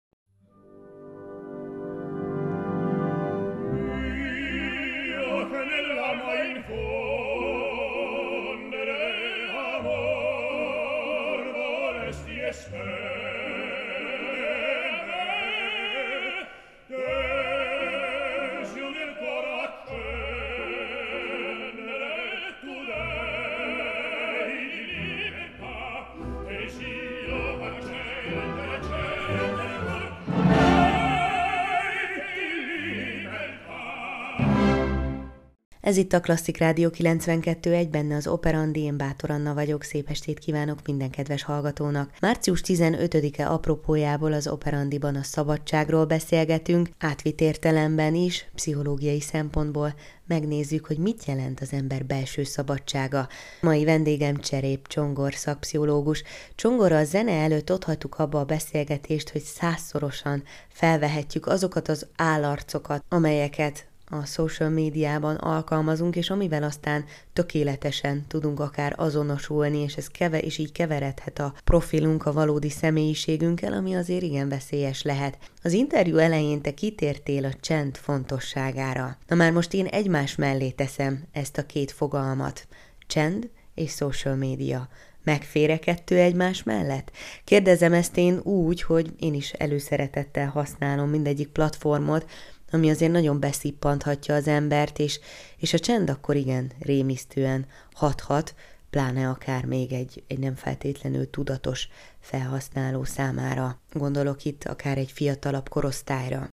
Ez 35.92 35.98
itt 35.98 36.14
a 36.14 36.20
Klasszik 36.20 36.58
Rádió 36.58 36.90
92.1, 36.90 37.88
benne 37.92 38.16
az 38.16 38.28
Operandi, 38.28 38.80
én 38.80 38.98
Bátor 38.98 39.30
Anna 39.30 39.54
vagyok, 39.54 39.84
szép 39.84 40.10
estét 40.10 40.40
kívánok 40.40 40.80
minden 40.86 41.10
kedves 41.10 41.44
hallgatónak. 41.44 42.12
Március 42.20 42.62
15-e 42.66 43.52
apropójából 43.52 44.34
az 44.34 44.48
Operandiban 44.48 45.16
a 45.16 45.24
szabadságról 45.24 46.06
beszélgetünk, 46.06 46.90
átvitt 47.00 47.42
értelemben 47.42 48.16
is, 48.16 48.46
pszichológiai 48.56 49.22
szempontból 49.22 49.94
megnézzük, 50.28 50.86
hogy 50.86 50.98
mit 50.98 51.26
jelent 51.26 51.60
az 51.60 51.74
ember 51.74 52.06
belső 52.06 52.44
szabadsága. 52.44 53.28
Mai 53.62 53.84
vendégem 53.84 54.36
Cserép 54.36 54.88
Csongor 54.88 55.34
szakpszichológus. 55.34 56.24
Csongor 56.56 56.92
a 56.92 57.04
zene 57.04 57.32
előtt 57.32 57.72
ott 57.72 57.84
hagytuk 57.84 58.20
abba 58.20 58.40
a 58.40 58.46
beszélgetést, 58.46 59.30
hogy 59.30 59.42
százszorosan 59.42 60.44
felvehetjük 60.70 61.48
azokat 61.48 61.88
az 61.88 62.08
állarcokat, 62.16 63.04
amelyeket 63.10 63.90
a 64.12 64.26
social 64.26 64.70
médiában 64.70 65.36
alkalmazunk, 65.36 66.16
és 66.16 66.30
amivel 66.30 66.64
aztán 66.64 67.06
tökéletesen 67.34 68.26
tudunk 68.28 68.60
akár 68.60 68.94
azonosulni, 68.98 69.78
és 69.78 69.96
ez 69.96 70.08
keve, 70.08 70.40
és 70.40 70.58
így 70.58 70.72
keveredhet 70.72 71.40
a 71.40 71.54
profilunk 71.64 72.26
a 72.26 72.34
valódi 72.34 72.70
személyiségünkkel, 72.70 73.74
ami 73.74 73.96
azért 73.96 74.24
igen 74.24 74.50
veszélyes 74.50 75.02
lehet. 75.02 75.38
Az 75.64 75.74
interjú 75.74 76.18
elején 76.18 76.62
te 76.62 76.74
kitértél 76.74 77.46
a 77.46 77.54
csend 77.60 77.98
fontosságára. 77.98 79.18
Na 79.28 79.36
már 79.36 79.52
most 79.52 79.74
én 79.74 79.86
egymás 79.86 80.36
mellé 80.36 80.70
teszem 80.70 81.24
ezt 81.32 81.58
a 81.58 81.66
két 81.66 81.92
fogalmat. 81.92 82.68
Csend 83.08 83.50
és 83.76 83.92
social 83.92 84.36
média 84.36 84.90
megfére 85.24 85.78
kettő 85.78 86.18
egymás 86.18 86.64
mellett? 86.64 87.12
Kérdezem 87.44 87.94
ezt 87.94 88.18
én 88.18 88.40
úgy, 88.44 88.82
hogy 88.82 89.14
én 89.20 89.34
is 89.34 89.52
előszeretettel 89.52 90.48
használom 90.48 91.10
mindegyik 91.10 91.48
platformot, 91.48 92.30
ami 92.72 92.90
azért 92.90 93.12
nagyon 93.12 93.40
beszippanthatja 93.40 94.36
az 94.36 94.48
embert, 94.48 95.00
és, 95.00 95.20
és 95.58 95.74
a 95.74 95.80
csend 95.80 96.10
akkor 96.10 96.36
igen 96.36 96.72
rémisztően 96.80 97.66
hathat, 97.94 98.54
pláne 98.90 99.30
akár 99.30 99.66
még 99.66 99.92
egy, 99.92 100.24
egy 100.28 100.40
nem 100.40 100.56
feltétlenül 100.56 101.30
tudatos 101.30 101.88
felhasználó 102.20 103.04
számára. 103.04 103.80
Gondolok 103.94 104.46
itt 104.46 104.64
akár 104.64 104.98
egy 104.98 105.12
fiatalabb 105.12 105.70
korosztályra. 105.70 106.48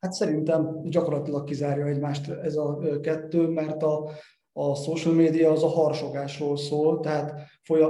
Hát 0.00 0.12
szerintem 0.12 0.82
gyakorlatilag 0.82 1.44
kizárja 1.44 1.86
egymást 1.86 2.28
ez 2.28 2.56
a 2.56 2.78
kettő, 3.02 3.48
mert 3.48 3.82
a, 3.82 4.10
a 4.58 4.74
social 4.74 5.14
média 5.14 5.50
az 5.50 5.62
a 5.62 5.68
harsogásról 5.68 6.56
szól, 6.56 7.00
tehát 7.00 7.34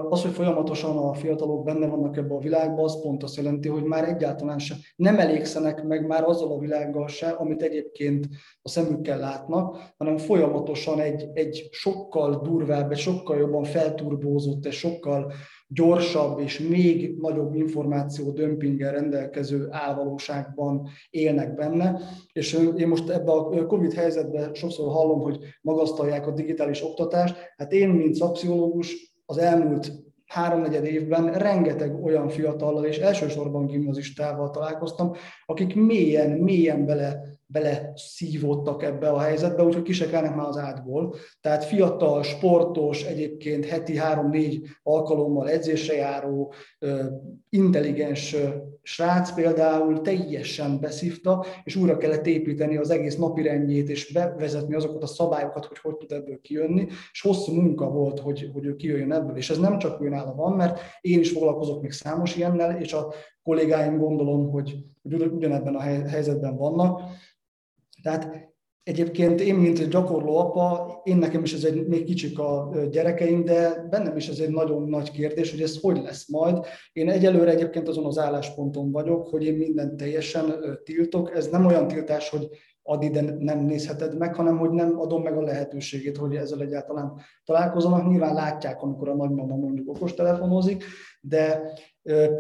az, 0.09 0.23
hogy 0.23 0.31
folyamatosan 0.31 0.97
a 0.97 1.15
fiatalok 1.15 1.65
benne 1.65 1.87
vannak 1.87 2.17
ebbe 2.17 2.35
a 2.35 2.39
világban, 2.39 2.85
az 2.85 3.01
pont 3.03 3.23
azt 3.23 3.37
jelenti, 3.37 3.69
hogy 3.69 3.83
már 3.83 4.09
egyáltalán 4.09 4.59
sem 4.59 4.79
nem 4.97 5.19
elégszenek 5.19 5.85
meg 5.85 6.07
már 6.07 6.25
azzal 6.25 6.53
a 6.53 6.59
világgal 6.59 7.09
se, 7.09 7.29
amit 7.29 7.63
egyébként 7.63 8.29
a 8.63 8.69
szemükkel 8.69 9.19
látnak, 9.19 9.79
hanem 9.97 10.17
folyamatosan 10.17 11.01
egy, 11.01 11.27
egy 11.33 11.69
sokkal 11.71 12.41
durvább, 12.43 12.91
egy 12.91 12.99
sokkal 12.99 13.39
jobban 13.39 13.65
felturbózott, 13.65 14.67
egy 14.67 14.73
sokkal 14.73 15.33
gyorsabb 15.69 16.41
és 16.41 16.59
még 16.59 17.17
nagyobb 17.21 17.55
információ 17.55 18.31
dömpinggel 18.31 18.93
rendelkező 18.93 19.69
álvalóságban 19.71 20.89
élnek 21.11 21.55
benne. 21.55 22.01
És 22.33 22.59
én 22.77 22.89
most 22.89 23.09
ebben 23.09 23.37
a 23.37 23.67
Covid 23.67 23.93
helyzetben 23.93 24.55
sokszor 24.55 24.89
hallom, 24.93 25.21
hogy 25.21 25.39
magasztalják 25.61 26.27
a 26.27 26.33
digitális 26.33 26.85
oktatást. 26.85 27.37
Hát 27.57 27.73
én, 27.73 27.89
mint 27.89 28.15
szakpszichológus, 28.15 29.15
az 29.27 29.39
elmúlt 29.39 29.93
háromnegyed 30.27 30.85
évben 30.85 31.33
rengeteg 31.33 32.05
olyan 32.05 32.29
fiatallal 32.29 32.85
és 32.85 32.99
elsősorban 32.99 33.67
gimnazistával 33.67 34.51
találkoztam, 34.51 35.13
akik 35.47 35.75
mélyen, 35.75 36.31
mélyen 36.31 36.87
bele 36.87 37.38
bele 37.51 37.93
szívódtak 37.95 38.83
ebbe 38.83 39.09
a 39.09 39.19
helyzetbe, 39.19 39.63
úgyhogy 39.63 39.83
kisekelnek 39.83 40.35
már 40.35 40.47
az 40.47 40.57
átból. 40.57 41.15
Tehát 41.41 41.65
fiatal, 41.65 42.23
sportos, 42.23 43.05
egyébként 43.05 43.65
heti 43.65 43.97
három-négy 43.97 44.67
alkalommal 44.83 45.49
edzésre 45.49 45.95
járó, 45.95 46.53
intelligens 47.49 48.37
srác 48.83 49.35
például 49.35 50.01
teljesen 50.01 50.81
beszívta, 50.81 51.45
és 51.65 51.77
újra 51.77 51.97
kellett 51.97 52.27
építeni 52.27 52.77
az 52.77 52.91
egész 52.91 53.17
napirendjét, 53.17 53.89
és 53.89 54.13
bevezetni 54.13 54.75
azokat 54.75 55.03
a 55.03 55.07
szabályokat, 55.07 55.65
hogy 55.65 55.79
hogy 55.79 55.97
tud 55.97 56.13
ebből 56.13 56.41
kijönni, 56.41 56.87
és 57.13 57.21
hosszú 57.21 57.53
munka 57.53 57.91
volt, 57.91 58.21
hogy, 58.21 58.51
hogy 58.53 58.65
ő 58.65 58.77
kijöjjön 58.77 59.13
ebből. 59.13 59.37
És 59.37 59.51
ez 59.51 59.59
nem 59.59 59.79
csak 59.79 60.09
nála 60.09 60.35
van, 60.35 60.53
mert 60.53 60.81
én 61.01 61.19
is 61.19 61.31
foglalkozok 61.31 61.83
még 61.83 61.93
számos 61.93 62.37
ilyennel, 62.37 62.81
és 62.81 62.93
a 62.93 63.13
kollégáim 63.43 63.99
gondolom, 63.99 64.51
hogy 64.51 64.77
ugyanebben 65.03 65.75
a 65.75 65.81
helyzetben 65.81 66.57
vannak, 66.57 67.01
tehát 68.03 68.49
Egyébként 68.89 69.41
én, 69.41 69.55
mint 69.55 69.89
gyakorló 69.89 70.37
apa, 70.37 71.01
én 71.05 71.17
nekem 71.17 71.43
is 71.43 71.53
ez 71.53 71.65
egy 71.65 71.87
még 71.87 72.05
kicsik 72.05 72.39
a 72.39 72.71
gyerekeim, 72.91 73.45
de 73.45 73.87
bennem 73.91 74.17
is 74.17 74.29
ez 74.29 74.39
egy 74.39 74.51
nagyon 74.51 74.89
nagy 74.89 75.11
kérdés, 75.11 75.51
hogy 75.51 75.61
ez 75.61 75.81
hogy 75.81 76.03
lesz 76.03 76.29
majd. 76.29 76.67
Én 76.93 77.11
egyelőre 77.11 77.51
egyébként 77.51 77.89
azon 77.89 78.05
az 78.05 78.19
állásponton 78.19 78.93
vagyok, 78.93 79.29
hogy 79.29 79.45
én 79.45 79.55
mindent 79.55 79.97
teljesen 79.97 80.55
tiltok. 80.85 81.37
Ez 81.37 81.49
nem 81.49 81.67
olyan 81.67 81.89
tiltás, 81.89 82.29
hogy 82.29 82.49
addig 82.83 83.11
de 83.11 83.21
nem 83.39 83.59
nézheted 83.59 84.19
meg, 84.19 84.35
hanem 84.35 84.59
hogy 84.59 84.71
nem 84.71 85.01
adom 85.01 85.23
meg 85.23 85.37
a 85.37 85.43
lehetőségét, 85.43 86.17
hogy 86.17 86.35
ezzel 86.37 86.61
egyáltalán 86.61 87.21
találkozanak. 87.45 88.09
Nyilván 88.09 88.35
látják, 88.35 88.83
amikor 88.83 89.09
a 89.09 89.15
nagymama 89.15 89.57
mondjuk 89.57 89.89
okostelefonozik, 89.89 90.85
de 91.21 91.73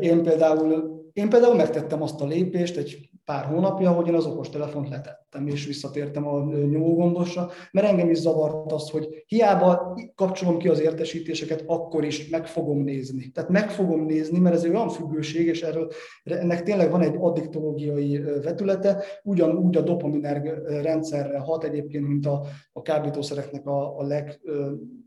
én 0.00 0.22
például, 0.22 0.96
én 1.12 1.28
például 1.28 1.54
megtettem 1.54 2.02
azt 2.02 2.20
a 2.20 2.26
lépést 2.26 2.76
egy 2.76 3.07
pár 3.28 3.44
hónapja, 3.44 3.90
hogy 3.90 4.06
én 4.08 4.14
az 4.14 4.26
okostelefont 4.26 4.88
letettem, 4.88 5.46
és 5.46 5.66
visszatértem 5.66 6.26
a 6.26 6.44
nyomógombosra, 6.44 7.50
mert 7.72 7.86
engem 7.86 8.10
is 8.10 8.18
zavart 8.18 8.72
az, 8.72 8.90
hogy 8.90 9.24
hiába 9.26 9.98
kapcsolom 10.14 10.58
ki 10.58 10.68
az 10.68 10.80
értesítéseket, 10.80 11.64
akkor 11.66 12.04
is 12.04 12.28
meg 12.28 12.46
fogom 12.46 12.82
nézni. 12.82 13.30
Tehát 13.30 13.50
meg 13.50 13.70
fogom 13.70 14.04
nézni, 14.04 14.38
mert 14.38 14.54
ez 14.54 14.64
egy 14.64 14.70
olyan 14.70 14.88
függőség, 14.88 15.46
és 15.46 15.62
erről, 15.62 15.90
ennek 16.24 16.62
tényleg 16.62 16.90
van 16.90 17.02
egy 17.02 17.14
addiktológiai 17.18 18.18
vetülete, 18.42 19.04
ugyanúgy 19.22 19.76
a 19.76 19.82
dopaminer 19.82 20.42
rendszerre 20.82 21.38
hat 21.38 21.64
egyébként, 21.64 22.08
mint 22.08 22.26
a, 22.26 22.42
a 22.72 22.82
kábítószereknek 22.82 23.66
a, 23.66 23.98
a 23.98 24.02
leg, 24.02 24.40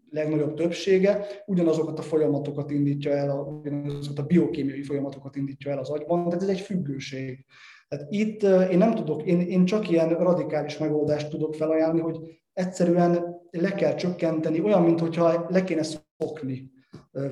legnagyobb 0.10 0.54
többsége 0.54 1.26
ugyanazokat 1.46 2.00
a 2.00 2.02
folyamatokat 2.02 2.72
indítja 2.72 3.12
el, 3.12 3.30
ugyanazokat 3.30 4.20
a 4.20 4.26
biokémiai 4.26 4.84
folyamatokat 4.84 5.36
indítja 5.36 5.72
el 5.72 5.80
az 5.80 5.90
agyban, 5.90 6.24
tehát 6.24 6.42
ez 6.42 6.50
egy 6.50 6.60
függőség. 6.60 7.46
Tehát 7.92 8.08
itt 8.10 8.44
én 8.44 8.78
nem 8.78 8.96
tudok, 8.96 9.24
én, 9.24 9.40
én 9.40 9.66
csak 9.66 9.90
ilyen 9.90 10.10
radikális 10.10 10.78
megoldást 10.78 11.30
tudok 11.30 11.56
felajánlani, 11.56 12.02
hogy 12.02 12.20
egyszerűen 12.54 13.40
le 13.50 13.72
kell 13.72 13.96
csökkenteni, 13.96 14.62
olyan, 14.62 14.84
mintha 14.84 15.46
le 15.50 15.64
kéne 15.64 15.84
szokni 15.84 16.72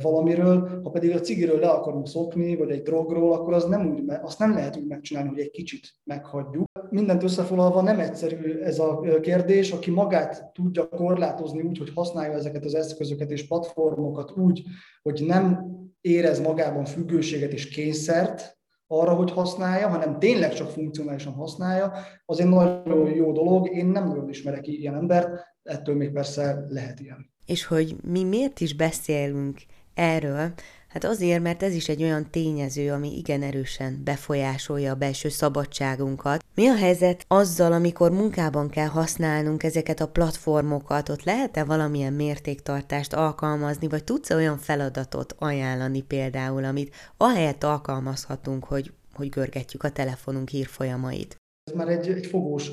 valamiről, 0.01 0.81
ha 0.83 0.89
pedig 0.89 1.15
a 1.15 1.19
cigiről 1.19 1.59
le 1.59 1.69
akarunk 1.69 2.07
szokni, 2.07 2.55
vagy 2.55 2.69
egy 2.69 2.81
drogról, 2.81 3.33
akkor 3.33 3.53
az 3.53 3.65
nem 3.65 3.91
úgy, 3.91 4.03
azt 4.21 4.39
nem 4.39 4.53
lehet 4.53 4.77
úgy 4.77 4.87
megcsinálni, 4.87 5.29
hogy 5.29 5.39
egy 5.39 5.51
kicsit 5.51 5.93
meghagyjuk. 6.03 6.65
Mindent 6.89 7.23
összefoglalva 7.23 7.81
nem 7.81 7.99
egyszerű 7.99 8.59
ez 8.59 8.79
a 8.79 8.99
kérdés, 9.21 9.71
aki 9.71 9.91
magát 9.91 10.51
tudja 10.53 10.89
korlátozni 10.89 11.61
úgy, 11.61 11.77
hogy 11.77 11.91
használja 11.95 12.33
ezeket 12.33 12.65
az 12.65 12.75
eszközöket 12.75 13.31
és 13.31 13.47
platformokat 13.47 14.31
úgy, 14.37 14.63
hogy 15.01 15.23
nem 15.25 15.65
érez 16.01 16.39
magában 16.39 16.85
függőséget 16.85 17.53
és 17.53 17.67
kényszert, 17.67 18.58
arra, 18.91 19.13
hogy 19.13 19.31
használja, 19.31 19.87
hanem 19.87 20.19
tényleg 20.19 20.53
csak 20.53 20.69
funkcionálisan 20.69 21.33
használja, 21.33 21.93
az 22.25 22.39
egy 22.39 22.47
nagyon 22.47 23.15
jó 23.15 23.31
dolog. 23.31 23.69
Én 23.75 23.85
nem 23.85 24.07
nagyon 24.07 24.29
ismerek 24.29 24.67
ilyen 24.67 24.95
embert, 24.95 25.29
ettől 25.63 25.95
még 25.95 26.11
persze 26.11 26.65
lehet 26.67 26.99
ilyen. 26.99 27.31
És 27.45 27.65
hogy 27.65 27.95
mi 28.03 28.23
miért 28.23 28.59
is 28.59 28.75
beszélünk 28.75 29.59
erről, 29.93 30.53
Hát 30.89 31.03
azért, 31.03 31.41
mert 31.41 31.63
ez 31.63 31.73
is 31.73 31.87
egy 31.89 32.03
olyan 32.03 32.29
tényező, 32.31 32.91
ami 32.91 33.17
igen 33.17 33.41
erősen 33.41 34.01
befolyásolja 34.03 34.91
a 34.91 34.95
belső 34.95 35.29
szabadságunkat. 35.29 36.43
Mi 36.55 36.67
a 36.67 36.75
helyzet 36.75 37.25
azzal, 37.27 37.73
amikor 37.73 38.11
munkában 38.11 38.69
kell 38.69 38.87
használnunk 38.87 39.63
ezeket 39.63 39.99
a 39.99 40.07
platformokat? 40.07 41.09
Ott 41.09 41.23
lehet-e 41.23 41.63
valamilyen 41.63 42.13
mértéktartást 42.13 43.13
alkalmazni, 43.13 43.87
vagy 43.87 44.03
tudsz 44.03 44.29
olyan 44.29 44.57
feladatot 44.57 45.35
ajánlani 45.37 46.01
például, 46.01 46.63
amit 46.63 46.95
ahelyett 47.17 47.63
alkalmazhatunk, 47.63 48.63
hogy, 48.63 48.91
hogy 49.13 49.29
görgetjük 49.29 49.83
a 49.83 49.89
telefonunk 49.89 50.49
hírfolyamait? 50.49 51.38
Ez 51.69 51.75
már 51.75 51.87
egy, 51.87 52.07
egy 52.07 52.25
fogós 52.25 52.71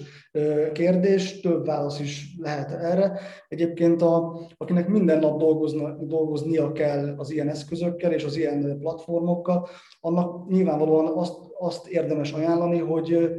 kérdés, 0.73 1.41
több 1.41 1.67
válasz 1.67 2.01
is 2.01 2.35
lehet 2.39 2.71
erre. 2.71 3.21
Egyébként, 3.49 4.03
a, 4.03 4.41
akinek 4.57 4.89
minden 4.89 5.19
nap 5.19 5.39
dolgozna, 5.39 5.97
dolgoznia 6.05 6.73
kell 6.73 7.15
az 7.17 7.31
ilyen 7.31 7.49
eszközökkel 7.49 8.13
és 8.13 8.25
az 8.25 8.37
ilyen 8.37 8.79
platformokkal, 8.79 9.69
annak 10.01 10.49
nyilvánvalóan 10.49 11.19
azt, 11.19 11.35
azt 11.59 11.89
érdemes 11.89 12.33
ajánlani, 12.33 12.79
hogy 12.79 13.31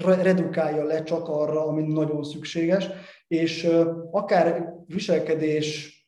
redukálja 0.00 0.84
le 0.84 1.02
csak 1.02 1.28
arra, 1.28 1.66
ami 1.66 1.82
nagyon 1.82 2.24
szükséges, 2.24 2.88
és 3.28 3.68
akár 4.10 4.74
viselkedés 4.86 5.98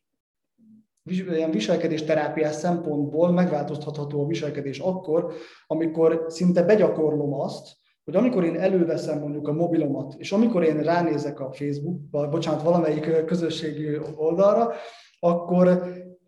ilyen 1.10 1.50
viselkedés 1.50 2.02
terápiás 2.02 2.54
szempontból 2.54 3.32
megváltoztatható 3.32 4.22
a 4.22 4.26
viselkedés 4.26 4.78
akkor, 4.78 5.32
amikor 5.66 6.24
szinte 6.28 6.62
begyakorlom 6.62 7.34
azt, 7.34 7.80
hogy 8.04 8.16
amikor 8.16 8.44
én 8.44 8.56
előveszem 8.56 9.18
mondjuk 9.18 9.48
a 9.48 9.52
mobilomat, 9.52 10.14
és 10.18 10.32
amikor 10.32 10.62
én 10.62 10.82
ránézek 10.82 11.40
a 11.40 11.52
Facebook, 11.52 12.30
bocsánat, 12.30 12.62
valamelyik 12.62 13.24
közösségi 13.24 13.98
oldalra, 14.16 14.72
akkor 15.20 15.82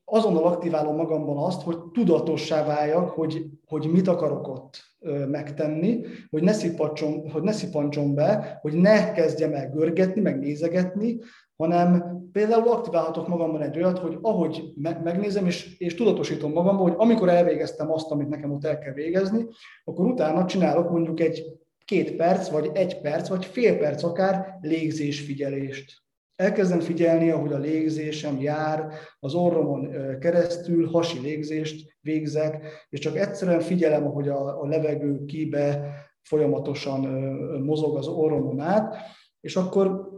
azonnal 0.05 0.45
aktiválom 0.45 0.97
magamban 0.97 1.37
azt, 1.37 1.63
hogy 1.63 1.77
tudatossá 1.93 2.65
váljak, 2.65 3.11
hogy, 3.11 3.47
hogy 3.67 3.91
mit 3.93 4.09
akarok 4.09 4.49
ott 4.49 4.81
megtenni, 5.29 6.01
hogy 6.31 6.43
ne, 6.43 6.53
szipancsom, 6.53 7.31
hogy 7.31 7.43
ne 7.43 7.53
szipancsom 7.53 8.15
be, 8.15 8.59
hogy 8.61 8.73
ne 8.73 9.13
kezdjem 9.13 9.53
el 9.53 9.71
görgetni, 9.71 10.21
meg 10.21 10.39
nézegetni, 10.39 11.19
hanem 11.57 12.23
például 12.33 12.69
aktiválhatok 12.69 13.29
magamban 13.29 13.63
egy 13.63 13.77
olyat, 13.77 13.99
hogy 13.99 14.19
ahogy 14.23 14.73
megnézem, 15.03 15.47
és, 15.47 15.79
és 15.79 15.95
tudatosítom 15.95 16.53
magamban, 16.53 16.89
hogy 16.89 16.95
amikor 16.97 17.29
elvégeztem 17.29 17.93
azt, 17.93 18.11
amit 18.11 18.29
nekem 18.29 18.53
ott 18.53 18.65
el 18.65 18.79
kell 18.79 18.93
végezni, 18.93 19.47
akkor 19.85 20.07
utána 20.07 20.45
csinálok 20.45 20.91
mondjuk 20.91 21.21
egy 21.21 21.45
két 21.85 22.17
perc, 22.17 22.49
vagy 22.49 22.71
egy 22.75 23.01
perc, 23.01 23.29
vagy 23.29 23.45
fél 23.45 23.79
perc 23.79 24.03
akár 24.03 24.59
légzésfigyelést. 24.61 26.03
Elkezdem 26.37 26.81
figyelni, 26.81 27.31
ahogy 27.31 27.53
a 27.53 27.59
légzésem 27.59 28.41
jár, 28.41 28.93
az 29.21 29.35
orromon 29.35 29.91
keresztül 30.19 30.87
hasi 30.87 31.21
légzést 31.21 31.97
végzek, 32.01 32.87
és 32.89 32.99
csak 32.99 33.17
egyszerűen 33.17 33.61
figyelem, 33.61 34.07
ahogy 34.07 34.29
a, 34.29 34.63
a 34.63 34.67
levegő 34.67 35.25
kibe 35.25 35.95
folyamatosan 36.23 37.01
mozog 37.63 37.97
az 37.97 38.07
orromon 38.07 38.61
át, 38.61 38.97
és 39.41 39.57
akkor 39.57 40.13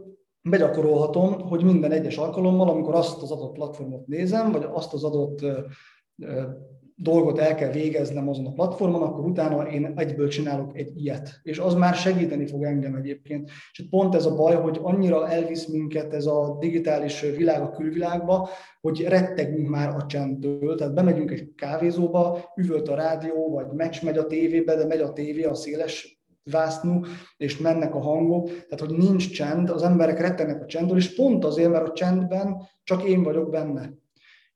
begyakorolhatom, 0.49 1.41
hogy 1.41 1.63
minden 1.63 1.91
egyes 1.91 2.17
alkalommal, 2.17 2.69
amikor 2.69 2.95
azt 2.95 3.21
az 3.21 3.31
adott 3.31 3.53
platformot 3.53 4.07
nézem, 4.07 4.51
vagy 4.51 4.67
azt 4.71 4.93
az 4.93 5.03
adott 5.03 5.45
dolgot 6.99 7.39
el 7.39 7.55
kell 7.55 7.71
végeznem 7.71 8.29
azon 8.29 8.45
a 8.45 8.51
platformon, 8.51 9.01
akkor 9.01 9.25
utána 9.25 9.67
én 9.67 9.93
egyből 9.95 10.27
csinálok 10.27 10.77
egy 10.77 10.91
ilyet. 10.95 11.39
És 11.43 11.59
az 11.59 11.73
már 11.73 11.93
segíteni 11.93 12.47
fog 12.47 12.63
engem 12.63 12.95
egyébként. 12.95 13.49
És 13.71 13.83
pont 13.89 14.15
ez 14.15 14.25
a 14.25 14.35
baj, 14.35 14.55
hogy 14.55 14.79
annyira 14.81 15.29
elvisz 15.29 15.67
minket 15.67 16.13
ez 16.13 16.25
a 16.25 16.57
digitális 16.59 17.21
világ 17.21 17.61
a 17.61 17.69
külvilágba, 17.69 18.49
hogy 18.81 19.01
rettegünk 19.01 19.69
már 19.69 19.89
a 19.89 20.05
csendtől. 20.05 20.75
Tehát 20.75 20.93
bemegyünk 20.93 21.31
egy 21.31 21.53
kávézóba, 21.55 22.39
üvölt 22.55 22.87
a 22.87 22.95
rádió, 22.95 23.49
vagy 23.49 23.65
meccs 23.71 24.03
megy 24.03 24.17
a 24.17 24.27
tévébe, 24.27 24.75
de 24.75 24.85
megy 24.85 25.01
a 25.01 25.13
tévé 25.13 25.43
a 25.43 25.53
széles 25.53 26.21
vásznú, 26.51 27.01
és 27.37 27.57
mennek 27.57 27.95
a 27.95 28.01
hangok, 28.01 28.45
tehát 28.45 28.79
hogy 28.79 28.97
nincs 28.97 29.31
csend, 29.31 29.69
az 29.69 29.83
emberek 29.83 30.19
rettegnek 30.19 30.61
a 30.61 30.65
csendről, 30.65 30.97
és 30.97 31.15
pont 31.15 31.45
azért, 31.45 31.71
mert 31.71 31.87
a 31.87 31.93
csendben 31.93 32.61
csak 32.83 33.03
én 33.03 33.23
vagyok 33.23 33.49
benne 33.49 33.89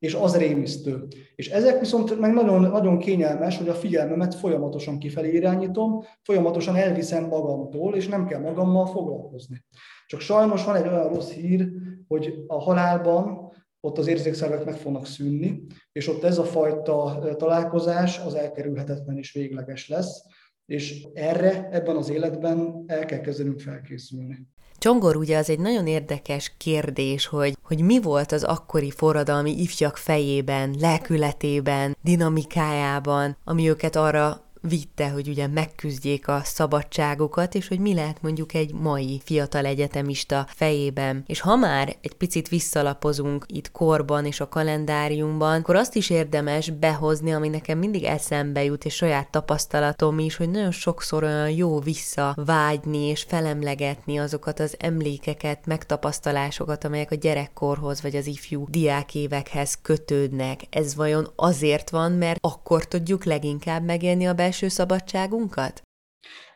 és 0.01 0.13
az 0.13 0.37
rémisztő. 0.37 1.07
És 1.35 1.49
ezek 1.49 1.79
viszont 1.79 2.19
meg 2.19 2.33
nagyon, 2.33 2.61
nagyon 2.61 2.97
kényelmes, 2.97 3.57
hogy 3.57 3.69
a 3.69 3.73
figyelmemet 3.73 4.35
folyamatosan 4.35 4.99
kifelé 4.99 5.31
irányítom, 5.31 6.03
folyamatosan 6.21 6.75
elviszem 6.75 7.23
magamtól, 7.23 7.95
és 7.95 8.07
nem 8.07 8.27
kell 8.27 8.39
magammal 8.39 8.85
foglalkozni. 8.85 9.65
Csak 10.05 10.19
sajnos 10.19 10.65
van 10.65 10.75
egy 10.75 10.87
olyan 10.87 11.07
rossz 11.07 11.31
hír, 11.31 11.69
hogy 12.07 12.43
a 12.47 12.61
halálban 12.61 13.51
ott 13.79 13.97
az 13.97 14.07
érzékszervek 14.07 14.65
meg 14.65 14.75
fognak 14.75 15.05
szűnni, 15.05 15.63
és 15.91 16.07
ott 16.07 16.23
ez 16.23 16.37
a 16.37 16.43
fajta 16.43 17.19
találkozás 17.37 18.19
az 18.19 18.33
elkerülhetetlen 18.33 19.17
és 19.17 19.31
végleges 19.31 19.87
lesz, 19.87 20.23
és 20.65 21.07
erre 21.13 21.69
ebben 21.71 21.95
az 21.95 22.09
életben 22.09 22.83
el 22.87 23.05
kell 23.05 23.19
kezdenünk 23.19 23.59
felkészülni. 23.59 24.47
Csongor 24.81 25.15
ugye 25.15 25.37
az 25.37 25.49
egy 25.49 25.59
nagyon 25.59 25.87
érdekes 25.87 26.53
kérdés, 26.57 27.25
hogy, 27.25 27.57
hogy 27.61 27.81
mi 27.81 28.01
volt 28.01 28.31
az 28.31 28.43
akkori 28.43 28.91
forradalmi 28.91 29.61
ifjak 29.61 29.97
fejében, 29.97 30.75
lelkületében, 30.79 31.97
dinamikájában, 32.03 33.37
ami 33.43 33.69
őket 33.69 33.95
arra 33.95 34.41
vitte, 34.61 35.09
hogy 35.09 35.27
ugye 35.27 35.47
megküzdjék 35.47 36.27
a 36.27 36.41
szabadságokat, 36.43 37.55
és 37.55 37.67
hogy 37.67 37.79
mi 37.79 37.93
lehet 37.93 38.21
mondjuk 38.21 38.53
egy 38.53 38.73
mai 38.73 39.21
fiatal 39.23 39.65
egyetemista 39.65 40.45
fejében. 40.49 41.23
És 41.27 41.39
ha 41.39 41.55
már 41.55 41.95
egy 42.01 42.13
picit 42.13 42.49
visszalapozunk 42.49 43.45
itt 43.47 43.71
korban 43.71 44.25
és 44.25 44.39
a 44.39 44.49
kalendáriumban, 44.49 45.59
akkor 45.59 45.75
azt 45.75 45.95
is 45.95 46.09
érdemes 46.09 46.69
behozni, 46.69 47.33
ami 47.33 47.47
nekem 47.47 47.77
mindig 47.77 48.03
eszembe 48.03 48.63
jut, 48.63 48.85
és 48.85 48.95
saját 48.95 49.31
tapasztalatom 49.31 50.19
is, 50.19 50.35
hogy 50.35 50.49
nagyon 50.49 50.71
sokszor 50.71 51.23
olyan 51.23 51.49
jó 51.49 51.79
visszavágyni 51.79 52.97
és 52.97 53.23
felemlegetni 53.27 54.19
azokat 54.19 54.59
az 54.59 54.75
emlékeket, 54.79 55.65
megtapasztalásokat, 55.65 56.83
amelyek 56.83 57.11
a 57.11 57.15
gyerekkorhoz 57.15 58.01
vagy 58.01 58.15
az 58.15 58.27
ifjú 58.27 58.65
diákévekhez 58.69 59.77
kötődnek. 59.81 60.61
Ez 60.69 60.95
vajon 60.95 61.27
azért 61.35 61.89
van, 61.89 62.11
mert 62.11 62.39
akkor 62.41 62.85
tudjuk 62.85 63.23
leginkább 63.23 63.83
megélni 63.83 64.25
a 64.25 64.33
belső 64.33 64.50
belső 64.51 64.67
szabadságunkat? 64.67 65.81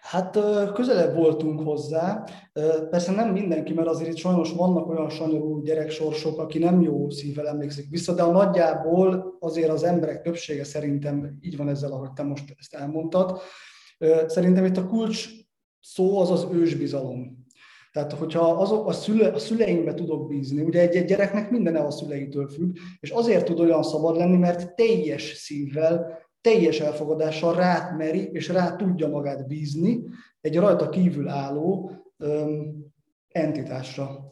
Hát 0.01 0.37
közelebb 0.73 1.15
voltunk 1.15 1.61
hozzá. 1.61 2.23
Persze 2.89 3.11
nem 3.11 3.29
mindenki, 3.31 3.73
mert 3.73 3.87
azért 3.87 4.09
itt 4.09 4.17
sajnos 4.17 4.51
vannak 4.51 4.89
olyan 4.89 5.09
sanyarú 5.09 5.61
gyereksorsok, 5.61 6.39
aki 6.39 6.59
nem 6.59 6.81
jó 6.81 7.09
szívvel 7.09 7.47
emlékszik 7.47 7.89
vissza, 7.89 8.13
de 8.13 8.23
a 8.23 8.31
nagyjából 8.31 9.37
azért 9.39 9.69
az 9.69 9.83
emberek 9.83 10.21
többsége 10.21 10.63
szerintem 10.63 11.37
így 11.41 11.57
van 11.57 11.69
ezzel, 11.69 11.91
ahogy 11.91 12.11
te 12.13 12.23
most 12.23 12.55
ezt 12.59 12.73
elmondtad. 12.73 13.39
Szerintem 14.27 14.65
itt 14.65 14.77
a 14.77 14.87
kulcs 14.87 15.29
szó 15.81 16.19
az 16.19 16.31
az 16.31 16.47
ősbizalom. 16.51 17.45
Tehát, 17.91 18.13
hogyha 18.13 18.51
azok 18.51 18.87
a, 18.87 18.91
szüle, 18.91 19.27
a 19.27 19.39
szüleimbe 19.39 19.93
tudok 19.93 20.27
bízni, 20.27 20.61
ugye 20.61 20.79
egy, 20.79 20.95
egy 20.95 21.05
gyereknek 21.05 21.51
mindene 21.51 21.79
a 21.79 21.91
szüleitől 21.91 22.47
függ, 22.47 22.75
és 22.99 23.09
azért 23.09 23.45
tud 23.45 23.59
olyan 23.59 23.83
szabad 23.83 24.17
lenni, 24.17 24.37
mert 24.37 24.75
teljes 24.75 25.33
szívvel 25.33 26.24
teljes 26.45 26.79
elfogadással 26.79 27.55
rátmeri 27.55 28.29
és 28.31 28.49
rá 28.49 28.75
tudja 28.75 29.07
magát 29.07 29.47
bízni 29.47 30.03
egy 30.41 30.57
rajta 30.57 30.89
kívül 30.89 31.27
álló 31.27 31.91
entitásra. 33.27 34.27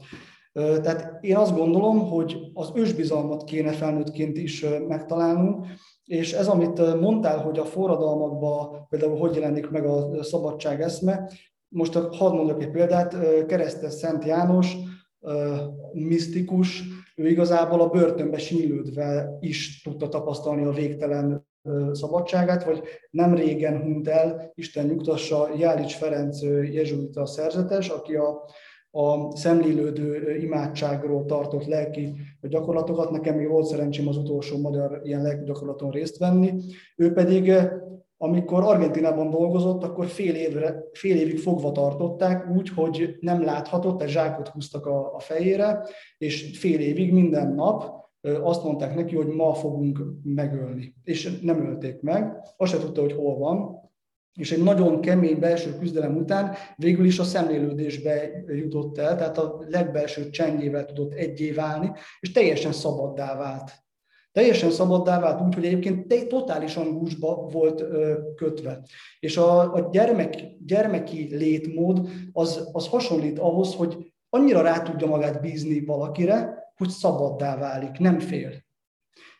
Tehát 0.54 1.24
én 1.24 1.36
azt 1.36 1.56
gondolom, 1.56 2.00
hogy 2.00 2.38
az 2.54 2.72
ősbizalmat 2.76 3.44
kéne 3.44 3.72
felnőttként 3.72 4.38
is 4.38 4.66
megtalálnunk, 4.88 5.66
és 6.06 6.34
ez, 6.34 6.48
amit 6.48 7.00
mondtál, 7.00 7.38
hogy 7.38 7.60
a 7.60 7.66
forradalmakban 7.66 8.88
például 8.90 9.18
hogy 9.18 9.36
jelenik 9.36 9.70
meg 9.70 9.86
a 9.86 10.24
szabadság 10.24 10.82
eszme, 10.82 11.30
most 11.68 11.94
hadd 11.94 12.36
mondok 12.36 12.62
egy 12.62 12.72
példát, 12.72 13.46
keresztes 13.46 13.94
Szent 13.94 14.26
János, 14.26 14.76
misztikus, 15.92 16.84
ő 17.16 17.28
igazából 17.28 17.82
a 17.82 17.90
börtönbe 17.90 18.38
sílődve 18.38 19.38
is 19.40 19.82
tudta 19.82 20.10
tapasztalni 20.10 20.64
a 20.64 20.72
végtelen 20.72 21.52
szabadságát, 21.92 22.64
vagy 22.64 22.84
nem 23.10 23.36
régen 23.36 23.82
hunyt 23.82 24.08
el, 24.08 24.52
Isten 24.56 24.86
nyugtassa, 24.86 25.50
Jálics 25.58 25.96
Ferenc 25.96 26.42
jezsuita 26.72 27.26
szerzetes, 27.26 27.90
aki 27.90 28.16
a, 28.16 28.50
a 28.92 29.36
szemlélődő 29.36 30.38
imádságról 30.38 31.26
tartott 31.26 31.66
lelki 31.66 32.16
gyakorlatokat. 32.42 33.12
Nekem 33.12 33.36
még 33.36 33.50
volt 33.50 33.66
szerencsém 33.66 34.08
az 34.08 34.18
utolsó 34.18 34.58
magyar 34.58 35.02
ilyen 35.04 35.22
lelki 35.22 35.44
gyakorlaton 35.44 35.92
részt 35.92 36.18
venni. 36.18 36.54
Ő 36.96 37.14
pedig, 37.14 37.54
amikor 38.18 38.64
Argentinában 38.64 39.30
dolgozott, 39.30 39.84
akkor 39.84 40.06
fél, 40.06 40.36
évre, 40.36 40.84
fél 40.92 41.16
évig 41.16 41.40
fogva 41.40 41.72
tartották, 41.72 42.50
úgy, 42.56 42.70
hogy 42.70 43.18
nem 43.20 43.44
láthatott, 43.44 44.02
egy 44.02 44.10
zsákot 44.10 44.48
húztak 44.48 44.86
a, 44.86 45.16
a 45.16 45.20
fejére, 45.20 45.88
és 46.18 46.60
fél 46.60 46.80
évig 46.80 47.14
minden 47.14 47.54
nap 47.54 48.03
azt 48.44 48.64
mondták 48.64 48.96
neki, 48.96 49.16
hogy 49.16 49.28
ma 49.28 49.54
fogunk 49.54 50.00
megölni. 50.24 50.96
És 51.04 51.40
nem 51.42 51.66
ölték 51.66 52.02
meg, 52.02 52.38
azt 52.58 52.72
se 52.72 52.80
tudta, 52.80 53.02
hogy 53.02 53.14
hol 53.14 53.38
van, 53.38 53.82
és 54.34 54.52
egy 54.52 54.64
nagyon 54.64 55.02
kemény 55.02 55.40
belső 55.40 55.78
küzdelem 55.80 56.18
után 56.18 56.56
végül 56.76 57.06
is 57.06 57.20
a 57.20 57.24
szemlélődésbe 57.24 58.44
jutott 58.48 58.98
el, 58.98 59.16
tehát 59.18 59.38
a 59.38 59.64
legbelső 59.68 60.30
csendjével 60.30 60.86
tudott 60.86 61.14
egyé 61.14 61.52
válni, 61.52 61.92
és 62.20 62.32
teljesen 62.32 62.72
szabaddá 62.72 63.38
vált. 63.38 63.72
Teljesen 64.32 64.72
szabaddá 64.72 65.20
vált 65.20 65.42
úgy, 65.42 65.54
hogy 65.54 65.66
egyébként 65.66 66.28
totálisan 66.28 66.98
gúzsba 66.98 67.48
volt 67.52 67.82
ö, 67.82 68.14
kötve. 68.36 68.82
És 69.20 69.38
a, 69.38 69.74
a 69.74 69.90
gyermek, 69.92 70.36
gyermeki 70.66 71.36
létmód 71.36 72.10
az, 72.32 72.70
az 72.72 72.88
hasonlít 72.88 73.40
ahhoz, 73.40 73.76
hogy 73.76 74.14
annyira 74.30 74.62
rá 74.62 74.82
tudja 74.82 75.08
magát 75.08 75.42
bízni 75.42 75.86
valakire, 75.86 76.63
hogy 76.76 76.90
szabaddá 76.90 77.58
válik, 77.58 77.98
nem 77.98 78.20
fél. 78.20 78.64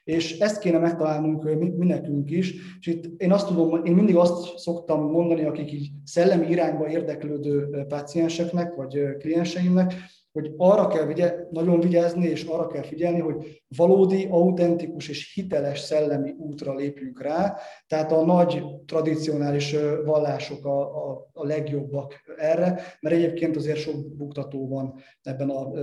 És 0.04 0.40
ezt 0.40 0.60
kéne 0.60 0.78
megtalálnunk 0.78 1.44
mi 1.78 1.86
nekünk 1.86 2.32
is, 2.32 2.54
és 2.80 2.88
itt 2.88 3.22
én 3.22 3.32
azt 3.32 3.48
tudom, 3.48 3.86
én 3.86 3.94
mindig 3.94 4.16
azt 4.16 4.58
szoktam 4.58 5.12
mondani, 5.12 5.44
akik 5.44 5.72
így 5.72 5.92
szellemi 6.04 6.48
irányba 6.48 6.90
érdeklődő 6.90 7.86
pácienseknek, 7.88 8.76
vagy 8.76 9.18
klienseimnek, 9.18 9.94
hogy 10.34 10.54
arra 10.58 10.88
kell 10.88 11.06
vigye, 11.06 11.36
nagyon 11.52 11.80
vigyázni, 11.80 12.26
és 12.26 12.44
arra 12.44 12.68
kell 12.68 12.84
figyelni, 12.84 13.20
hogy 13.20 13.64
valódi, 13.68 14.28
autentikus 14.30 15.10
és 15.10 15.34
hiteles 15.34 15.80
szellemi 15.80 16.36
útra 16.38 16.76
lépjünk 16.76 17.22
rá. 17.22 17.58
Tehát 17.88 18.12
a 18.12 18.26
nagy 18.26 18.64
tradicionális 18.86 19.76
vallások 20.06 20.66
a, 20.66 20.82
a, 20.82 21.30
a 21.34 21.46
legjobbak 21.46 22.14
erre, 22.38 22.82
mert 23.00 23.16
egyébként 23.16 23.56
azért 23.56 23.78
sok 23.78 24.16
buktató 24.16 24.68
van 24.68 24.94
ebben 25.22 25.50
a, 25.50 25.78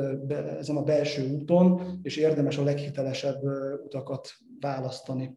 ezen 0.58 0.76
a 0.76 0.82
belső 0.82 1.34
úton, 1.34 1.98
és 2.02 2.16
érdemes 2.16 2.58
a 2.58 2.64
leghitelesebb 2.64 3.42
utakat 3.84 4.28
választani 4.60 5.34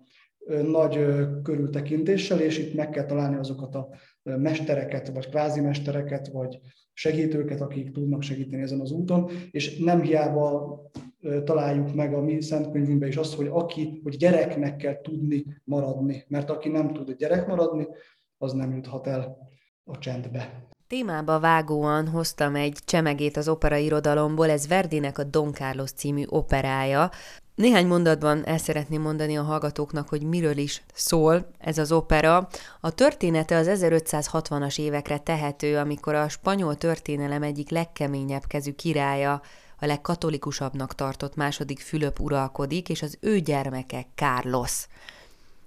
nagy 0.47 1.05
körültekintéssel, 1.43 2.39
és 2.39 2.57
itt 2.57 2.73
meg 2.73 2.89
kell 2.89 3.05
találni 3.05 3.35
azokat 3.35 3.75
a 3.75 3.89
mestereket, 4.23 5.07
vagy 5.07 5.29
kvázi 5.29 5.61
mestereket, 5.61 6.27
vagy 6.27 6.59
segítőket, 6.93 7.61
akik 7.61 7.91
tudnak 7.91 8.21
segíteni 8.21 8.61
ezen 8.61 8.79
az 8.79 8.91
úton, 8.91 9.29
és 9.51 9.77
nem 9.77 10.01
hiába 10.01 10.81
találjuk 11.43 11.93
meg 11.93 12.13
a 12.13 12.21
mi 12.21 12.41
szentkönyvünkben 12.41 13.09
is 13.09 13.17
azt, 13.17 13.33
hogy 13.33 13.47
aki, 13.51 13.99
hogy 14.03 14.17
gyereknek 14.17 14.75
kell 14.75 15.01
tudni 15.01 15.45
maradni, 15.63 16.25
mert 16.27 16.49
aki 16.49 16.69
nem 16.69 16.93
tud 16.93 17.11
gyerek 17.11 17.47
maradni, 17.47 17.87
az 18.37 18.51
nem 18.51 18.75
juthat 18.75 19.07
el 19.07 19.37
a 19.83 19.97
csendbe. 19.97 20.67
Témába 20.87 21.39
vágóan 21.39 22.07
hoztam 22.07 22.55
egy 22.55 22.77
csemegét 22.85 23.37
az 23.37 23.47
opera 23.47 23.75
irodalomból, 23.75 24.49
ez 24.49 24.67
Verdinek 24.67 25.17
a 25.17 25.23
Don 25.23 25.53
Carlos 25.53 25.91
című 25.91 26.23
operája, 26.27 27.09
néhány 27.55 27.87
mondatban 27.87 28.45
el 28.45 28.57
szeretném 28.57 29.01
mondani 29.01 29.37
a 29.37 29.43
hallgatóknak, 29.43 30.09
hogy 30.09 30.21
miről 30.21 30.57
is 30.57 30.83
szól 30.93 31.51
ez 31.57 31.77
az 31.77 31.91
opera. 31.91 32.47
A 32.79 32.91
története 32.91 33.55
az 33.55 33.67
1560-as 33.71 34.79
évekre 34.79 35.17
tehető, 35.17 35.77
amikor 35.77 36.15
a 36.15 36.29
spanyol 36.29 36.75
történelem 36.75 37.43
egyik 37.43 37.69
legkeményebb 37.69 38.43
kezű 38.47 38.71
királya, 38.71 39.41
a 39.79 39.85
legkatolikusabbnak 39.85 40.95
tartott 40.95 41.35
második 41.35 41.79
Fülöp 41.79 42.19
uralkodik, 42.19 42.89
és 42.89 43.01
az 43.01 43.17
ő 43.19 43.39
gyermeke 43.39 44.05
Carlos. 44.15 44.87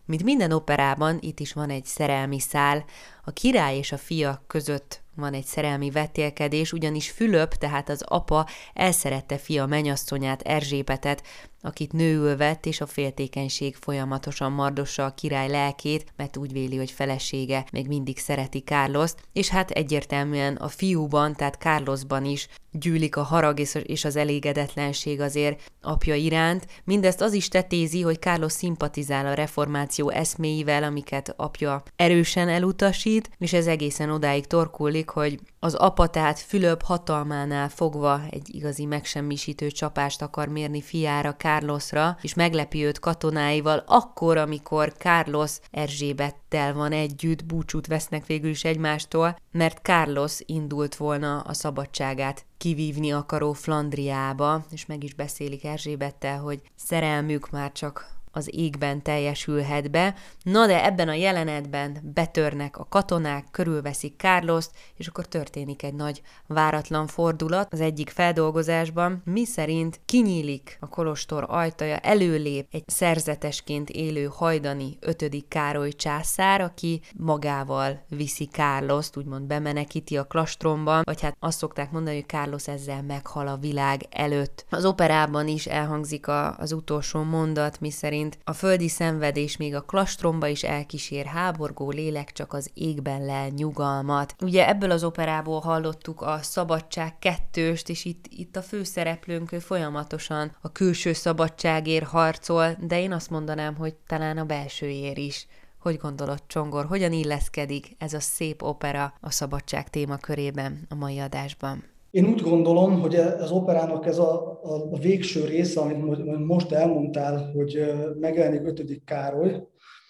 Mint 0.04 0.22
minden 0.22 0.52
operában, 0.52 1.18
itt 1.20 1.40
is 1.40 1.52
van 1.52 1.70
egy 1.70 1.84
szerelmi 1.84 2.40
szál, 2.40 2.84
a 3.24 3.30
király 3.30 3.76
és 3.76 3.92
a 3.92 3.98
fia 3.98 4.42
között 4.46 5.00
van 5.14 5.32
egy 5.32 5.44
szerelmi 5.44 5.90
vetélkedés, 5.90 6.72
ugyanis 6.72 7.10
Fülöp, 7.10 7.54
tehát 7.54 7.88
az 7.88 8.02
apa 8.06 8.46
elszerette 8.74 9.38
fia 9.38 9.66
menyasszonyát, 9.66 10.42
Erzsépetet, 10.42 11.22
akit 11.66 11.92
nőül 11.92 12.36
vett, 12.36 12.66
és 12.66 12.80
a 12.80 12.86
féltékenység 12.86 13.76
folyamatosan 13.76 14.52
mardossa 14.52 15.04
a 15.04 15.14
király 15.14 15.48
lelkét, 15.48 16.12
mert 16.16 16.36
úgy 16.36 16.52
véli, 16.52 16.76
hogy 16.76 16.90
felesége 16.90 17.64
még 17.72 17.86
mindig 17.86 18.18
szereti 18.18 18.58
Carlost, 18.58 19.22
és 19.32 19.48
hát 19.48 19.70
egyértelműen 19.70 20.56
a 20.56 20.68
fiúban, 20.68 21.34
tehát 21.34 21.54
Carlosban 21.54 22.24
is 22.24 22.48
gyűlik 22.78 23.16
a 23.16 23.22
harag 23.22 23.60
és 23.82 24.04
az 24.04 24.16
elégedetlenség 24.16 25.20
azért 25.20 25.72
apja 25.80 26.14
iránt. 26.14 26.66
Mindezt 26.84 27.20
az 27.20 27.32
is 27.32 27.48
tetézi, 27.48 28.02
hogy 28.02 28.20
Carlos 28.20 28.52
szimpatizál 28.52 29.26
a 29.26 29.34
reformáció 29.34 30.10
eszméivel, 30.10 30.82
amiket 30.82 31.34
apja 31.36 31.82
erősen 31.96 32.48
elutasít, 32.48 33.30
és 33.38 33.52
ez 33.52 33.66
egészen 33.66 34.10
odáig 34.10 34.46
torkullik, 34.46 35.08
hogy 35.08 35.38
Az 35.66 35.74
apa 35.74 36.06
tehát 36.06 36.38
Fülöp 36.38 36.82
hatalmánál 36.82 37.68
fogva 37.68 38.20
egy 38.30 38.54
igazi 38.54 38.84
megsemmisítő 38.84 39.70
csapást 39.70 40.22
akar 40.22 40.48
mérni 40.48 40.82
fiára, 40.82 41.34
Carlosra, 41.34 42.18
és 42.20 42.34
meglepi 42.34 42.84
őt 42.84 42.98
katonáival 42.98 43.82
akkor, 43.86 44.36
amikor 44.36 44.92
Carlos 44.92 45.58
Erzsébettel 45.70 46.74
van 46.74 46.92
együtt, 46.92 47.44
búcsút 47.44 47.86
vesznek 47.86 48.26
végül 48.26 48.50
is 48.50 48.64
egymástól, 48.64 49.38
mert 49.52 49.78
Carlos 49.82 50.38
indult 50.44 50.96
volna 50.96 51.40
a 51.40 51.52
szabadságát 51.52 52.44
kivívni 52.58 53.12
akaró 53.12 53.52
Flandriába, 53.52 54.64
és 54.70 54.86
meg 54.86 55.04
is 55.04 55.14
beszélik 55.14 55.64
Erzsébettel, 55.64 56.38
hogy 56.38 56.60
szerelmük 56.76 57.50
már 57.50 57.72
csak 57.72 58.15
az 58.36 58.48
égben 58.50 59.02
teljesülhet 59.02 59.90
be. 59.90 60.14
Na 60.42 60.66
de 60.66 60.84
ebben 60.84 61.08
a 61.08 61.12
jelenetben 61.12 61.98
betörnek 62.14 62.78
a 62.78 62.86
katonák, 62.88 63.44
körülveszik 63.50 64.14
Carlost, 64.16 64.70
és 64.96 65.06
akkor 65.06 65.26
történik 65.26 65.82
egy 65.82 65.94
nagy 65.94 66.22
váratlan 66.46 67.06
fordulat 67.06 67.72
az 67.72 67.80
egyik 67.80 68.10
feldolgozásban, 68.10 69.22
mi 69.24 69.44
szerint 69.44 70.00
kinyílik 70.04 70.76
a 70.80 70.88
kolostor 70.88 71.44
ajtaja, 71.48 71.96
előlép 71.96 72.66
egy 72.70 72.82
szerzetesként 72.86 73.90
élő 73.90 74.24
hajdani 74.24 74.96
ötödik 75.00 75.48
Károly 75.48 75.92
császár, 75.92 76.60
aki 76.60 77.00
magával 77.16 78.04
viszi 78.08 78.44
Carlost, 78.44 79.16
úgymond 79.16 79.46
bemenekíti 79.46 80.16
a 80.16 80.24
klastromban, 80.24 81.02
vagy 81.04 81.20
hát 81.20 81.36
azt 81.38 81.58
szokták 81.58 81.90
mondani, 81.90 82.16
hogy 82.16 82.28
Carlos 82.28 82.68
ezzel 82.68 83.02
meghal 83.02 83.48
a 83.48 83.56
világ 83.56 84.06
előtt. 84.10 84.64
Az 84.70 84.84
operában 84.84 85.48
is 85.48 85.66
elhangzik 85.66 86.26
az 86.56 86.72
utolsó 86.72 87.22
mondat, 87.22 87.80
mi 87.80 87.90
szerint 87.90 88.25
szerint 88.26 88.38
a 88.44 88.52
földi 88.52 88.88
szenvedés 88.88 89.56
még 89.56 89.74
a 89.74 89.80
klastromba 89.80 90.46
is 90.46 90.62
elkísér 90.62 91.24
háborgó 91.24 91.90
lélek 91.90 92.32
csak 92.32 92.52
az 92.52 92.70
égben 92.74 93.24
lel 93.24 93.48
nyugalmat. 93.48 94.34
Ugye 94.40 94.68
ebből 94.68 94.90
az 94.90 95.04
operából 95.04 95.60
hallottuk 95.60 96.20
a 96.20 96.38
Szabadság 96.42 97.18
kettőst, 97.18 97.88
és 97.88 98.04
itt, 98.04 98.24
itt 98.28 98.56
a 98.56 98.62
főszereplőnk 98.62 99.48
folyamatosan 99.48 100.56
a 100.60 100.72
külső 100.72 101.12
szabadságért 101.12 102.06
harcol, 102.06 102.76
de 102.80 103.00
én 103.00 103.12
azt 103.12 103.30
mondanám, 103.30 103.76
hogy 103.76 103.94
talán 104.06 104.38
a 104.38 104.44
belsőjér 104.44 105.18
is. 105.18 105.46
Hogy 105.78 105.96
gondolod, 105.96 106.42
Csongor, 106.46 106.84
hogyan 106.84 107.12
illeszkedik 107.12 107.96
ez 107.98 108.12
a 108.12 108.20
szép 108.20 108.62
opera 108.62 109.14
a 109.20 109.30
szabadság 109.30 109.90
témakörében 109.90 110.86
a 110.88 110.94
mai 110.94 111.18
adásban? 111.18 111.95
Én 112.16 112.26
úgy 112.26 112.40
gondolom, 112.40 113.00
hogy 113.00 113.14
e- 113.14 113.36
az 113.38 113.50
operának 113.50 114.06
ez 114.06 114.18
a, 114.18 114.60
a, 114.62 114.98
végső 114.98 115.44
része, 115.44 115.80
amit 115.80 116.24
most 116.46 116.72
elmondtál, 116.72 117.50
hogy 117.54 117.94
megjelenik 118.20 118.66
ötödik 118.66 119.04
Károly, 119.04 119.62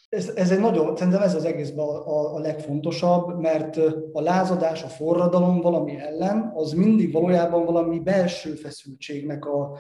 ez, 0.08 0.32
ez 0.34 0.50
egy 0.50 0.60
nagyon, 0.60 0.96
szerintem 0.96 1.22
ez 1.22 1.34
az 1.34 1.44
egészben 1.44 1.86
a, 1.86 2.06
a, 2.06 2.34
a 2.34 2.38
legfontosabb, 2.38 3.40
mert 3.40 3.76
a 4.12 4.20
lázadás, 4.20 4.82
a 4.82 4.88
forradalom 4.88 5.60
valami 5.60 5.96
ellen, 5.98 6.52
az 6.54 6.72
mindig 6.72 7.12
valójában 7.12 7.64
valami 7.64 7.98
belső 7.98 8.54
feszültségnek 8.54 9.44
a 9.44 9.78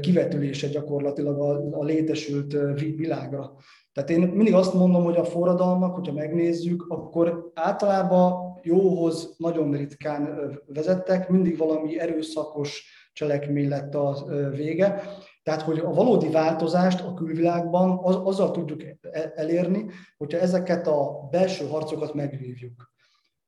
kivetülése 0.00 0.68
gyakorlatilag 0.68 1.40
a, 1.40 1.78
a 1.78 1.84
létesült 1.84 2.56
világra. 2.96 3.52
Tehát 3.94 4.10
én 4.10 4.20
mindig 4.20 4.54
azt 4.54 4.74
mondom, 4.74 5.04
hogy 5.04 5.16
a 5.16 5.24
forradalmak, 5.24 5.94
hogyha 5.94 6.12
megnézzük, 6.12 6.86
akkor 6.88 7.50
általában 7.54 8.58
jóhoz 8.62 9.34
nagyon 9.38 9.72
ritkán 9.72 10.52
vezettek, 10.66 11.28
mindig 11.28 11.58
valami 11.58 12.00
erőszakos 12.00 12.84
cselekmény 13.12 13.68
lett 13.68 13.94
a 13.94 14.24
vége. 14.50 15.02
Tehát, 15.42 15.62
hogy 15.62 15.78
a 15.78 15.92
valódi 15.92 16.28
változást 16.28 17.00
a 17.00 17.14
külvilágban 17.14 18.00
az, 18.02 18.16
azzal 18.16 18.50
tudjuk 18.50 18.82
e-, 18.82 19.32
elérni, 19.34 19.86
hogyha 20.16 20.38
ezeket 20.38 20.86
a 20.86 21.28
belső 21.30 21.66
harcokat 21.66 22.14
megvívjuk. 22.14 22.93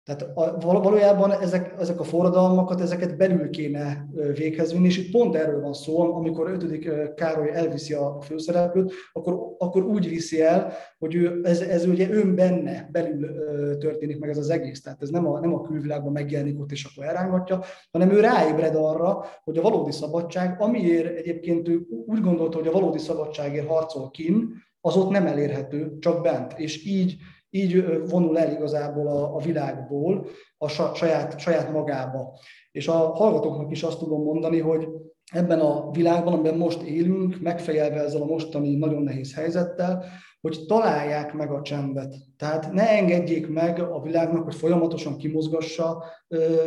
Tehát 0.07 0.31
a, 0.35 0.59
valójában 0.61 1.33
ezek, 1.33 1.75
ezek 1.79 2.01
a 2.01 2.05
forradalmakat, 2.05 2.81
ezeket 2.81 3.17
belül 3.17 3.51
kéne 3.51 4.07
véghez 4.35 4.73
vinni, 4.73 4.87
és 4.87 4.99
itt 4.99 5.11
pont 5.11 5.35
erről 5.35 5.61
van 5.61 5.73
szó, 5.73 6.15
amikor 6.15 6.51
5. 6.51 7.15
Károly 7.15 7.51
elviszi 7.53 7.93
a 7.93 8.21
főszereplőt, 8.21 8.93
akkor, 9.13 9.55
akkor 9.59 9.85
úgy 9.85 10.09
viszi 10.09 10.43
el, 10.43 10.73
hogy 10.99 11.15
ő, 11.15 11.41
ez, 11.43 11.61
ez 11.61 11.87
ugye 11.87 12.11
ön 12.11 12.35
benne, 12.35 12.89
belül 12.93 13.29
történik 13.79 14.19
meg 14.19 14.31
ez 14.31 14.39
az 14.39 14.51
egész. 14.51 14.83
Tehát 14.83 15.03
ez 15.03 15.09
nem 15.09 15.27
a, 15.27 15.41
nem 15.41 15.55
a 15.55 15.61
külvilágban 15.61 16.13
megjelenik 16.13 16.61
ott, 16.61 16.73
és 16.73 16.85
akkor 16.85 17.05
elrángatja, 17.05 17.61
hanem 17.91 18.11
ő 18.11 18.21
ráébred 18.21 18.75
arra, 18.75 19.25
hogy 19.45 19.59
a 19.59 19.63
valódi 19.63 19.93
szabadság, 19.93 20.61
amiért 20.61 21.17
egyébként 21.17 21.69
ő 21.69 21.87
úgy 22.07 22.21
gondolta, 22.21 22.59
hogy 22.59 22.67
a 22.67 22.73
valódi 22.73 22.99
szabadságért 22.99 23.69
harcol 23.69 24.11
kin, 24.11 24.65
az 24.81 24.97
ott 24.97 25.11
nem 25.11 25.27
elérhető, 25.27 25.99
csak 25.99 26.23
bent. 26.23 26.59
És 26.59 26.87
így 26.87 27.17
így 27.51 27.84
vonul 28.09 28.38
el 28.38 28.53
igazából 28.53 29.07
a, 29.07 29.34
a 29.34 29.38
világból 29.38 30.26
a 30.59 30.68
saját, 30.68 31.38
saját 31.38 31.72
magába. 31.72 32.38
És 32.72 32.88
a 32.88 32.92
hallgatóknak 32.92 33.70
is 33.70 33.82
azt 33.82 33.99
tudom 33.99 34.22
mondani, 34.22 34.61
hogy 34.61 34.88
ebben 35.32 35.61
a 35.61 35.90
világban, 35.90 36.32
amiben 36.32 36.57
most 36.57 36.82
élünk, 36.82 37.40
megfejelve 37.40 38.01
ezzel 38.01 38.22
a 38.22 38.26
mostani 38.26 38.76
nagyon 38.76 39.03
nehéz 39.03 39.34
helyzettel, 39.34 40.05
hogy 40.40 40.64
találják 40.66 41.32
meg 41.32 41.51
a 41.51 41.62
csendet. 41.62 42.14
Tehát 42.36 42.72
ne 42.72 42.88
engedjék 42.88 43.49
meg 43.49 43.80
a 43.80 44.01
világnak, 44.01 44.44
hogy 44.44 44.55
folyamatosan 44.55 45.16
kimozgassa 45.16 46.05
ö, 46.28 46.59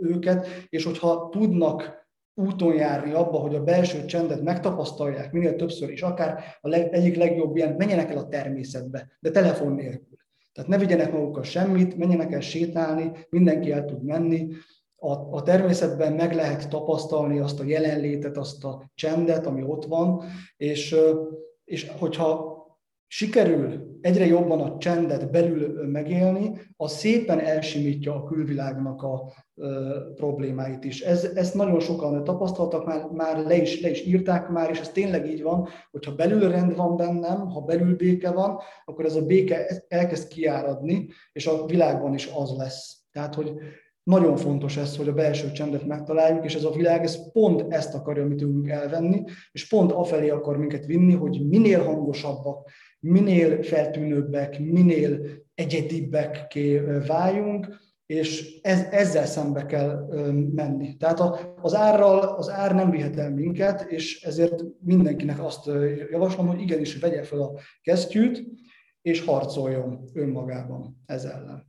őket, 0.00 0.46
és 0.68 0.84
hogyha 0.84 1.28
tudnak 1.28 2.06
úton 2.34 2.74
járni 2.74 3.12
abba, 3.12 3.38
hogy 3.38 3.54
a 3.54 3.64
belső 3.64 4.04
csendet 4.04 4.42
megtapasztalják 4.42 5.32
minél 5.32 5.56
többször, 5.56 5.90
és 5.90 6.02
akár 6.02 6.44
a 6.60 6.68
leg, 6.68 6.92
egyik 6.92 7.16
legjobb 7.16 7.56
ilyen, 7.56 7.74
menjenek 7.74 8.10
el 8.10 8.18
a 8.18 8.28
természetbe, 8.28 9.08
de 9.20 9.30
telefon 9.30 9.72
nélkül. 9.72 10.16
Tehát 10.58 10.72
ne 10.72 10.78
vigyenek 10.78 11.12
magukkal 11.12 11.42
semmit, 11.42 11.96
menjenek 11.96 12.32
el 12.32 12.40
sétálni, 12.40 13.12
mindenki 13.30 13.72
el 13.72 13.84
tud 13.84 14.02
menni. 14.02 14.48
A, 14.96 15.12
a 15.12 15.42
természetben 15.42 16.12
meg 16.12 16.34
lehet 16.34 16.68
tapasztalni 16.68 17.38
azt 17.38 17.60
a 17.60 17.64
jelenlétet, 17.64 18.36
azt 18.36 18.64
a 18.64 18.90
csendet, 18.94 19.46
ami 19.46 19.62
ott 19.62 19.84
van, 19.84 20.22
és, 20.56 20.96
és 21.64 21.90
hogyha 21.98 22.57
sikerül 23.08 23.98
egyre 24.00 24.26
jobban 24.26 24.60
a 24.60 24.78
csendet 24.78 25.30
belül 25.30 25.88
megélni, 25.88 26.52
az 26.76 26.92
szépen 26.92 27.40
elsimítja 27.40 28.14
a 28.14 28.24
külvilágnak 28.24 29.02
a 29.02 29.32
problémáit 30.14 30.84
is. 30.84 31.00
Ez, 31.00 31.24
ezt 31.24 31.54
nagyon 31.54 31.80
sokan 31.80 32.24
tapasztaltak, 32.24 32.86
már, 32.86 33.06
már 33.10 33.44
le, 33.44 33.56
is, 33.56 33.80
le 33.80 33.90
is 33.90 34.06
írták 34.06 34.48
már, 34.48 34.70
és 34.70 34.80
ez 34.80 34.88
tényleg 34.88 35.26
így 35.26 35.42
van, 35.42 35.68
hogyha 35.90 36.14
belül 36.14 36.50
rend 36.50 36.76
van 36.76 36.96
bennem, 36.96 37.48
ha 37.48 37.60
belül 37.60 37.96
béke 37.96 38.30
van, 38.30 38.58
akkor 38.84 39.04
ez 39.04 39.14
a 39.14 39.26
béke 39.26 39.84
elkezd 39.88 40.28
kiáradni, 40.28 41.08
és 41.32 41.46
a 41.46 41.66
világban 41.66 42.14
is 42.14 42.30
az 42.34 42.56
lesz. 42.56 42.96
Tehát, 43.12 43.34
hogy 43.34 43.52
nagyon 44.08 44.36
fontos 44.36 44.76
ez, 44.76 44.96
hogy 44.96 45.08
a 45.08 45.12
belső 45.12 45.52
csendet 45.52 45.86
megtaláljuk, 45.86 46.44
és 46.44 46.54
ez 46.54 46.64
a 46.64 46.70
világ 46.70 47.02
ez 47.02 47.32
pont 47.32 47.72
ezt 47.72 47.94
akarja 47.94 48.26
mi 48.26 48.34
tőlünk 48.34 48.68
elvenni, 48.68 49.22
és 49.52 49.68
pont 49.68 49.92
afelé 49.92 50.28
akar 50.28 50.56
minket 50.56 50.86
vinni, 50.86 51.14
hogy 51.14 51.48
minél 51.48 51.82
hangosabbak, 51.82 52.70
minél 53.00 53.62
feltűnőbbek, 53.62 54.58
minél 54.58 55.20
egyedibbek 55.54 56.58
váljunk, 57.06 57.68
és 58.06 58.60
ez, 58.62 58.86
ezzel 58.90 59.26
szembe 59.26 59.66
kell 59.66 60.06
menni. 60.54 60.96
Tehát 60.96 61.20
az 61.62 61.74
árral, 61.74 62.18
az 62.18 62.50
ár 62.50 62.74
nem 62.74 62.90
vihet 62.90 63.16
el 63.16 63.30
minket, 63.30 63.80
és 63.90 64.22
ezért 64.22 64.64
mindenkinek 64.80 65.44
azt 65.44 65.66
javaslom, 66.10 66.46
hogy 66.46 66.60
igenis 66.60 66.98
vegye 66.98 67.22
fel 67.22 67.40
a 67.40 67.52
kesztyűt, 67.82 68.44
és 69.02 69.24
harcoljon 69.24 70.08
önmagában 70.12 71.02
ez 71.06 71.24
ellen. 71.24 71.67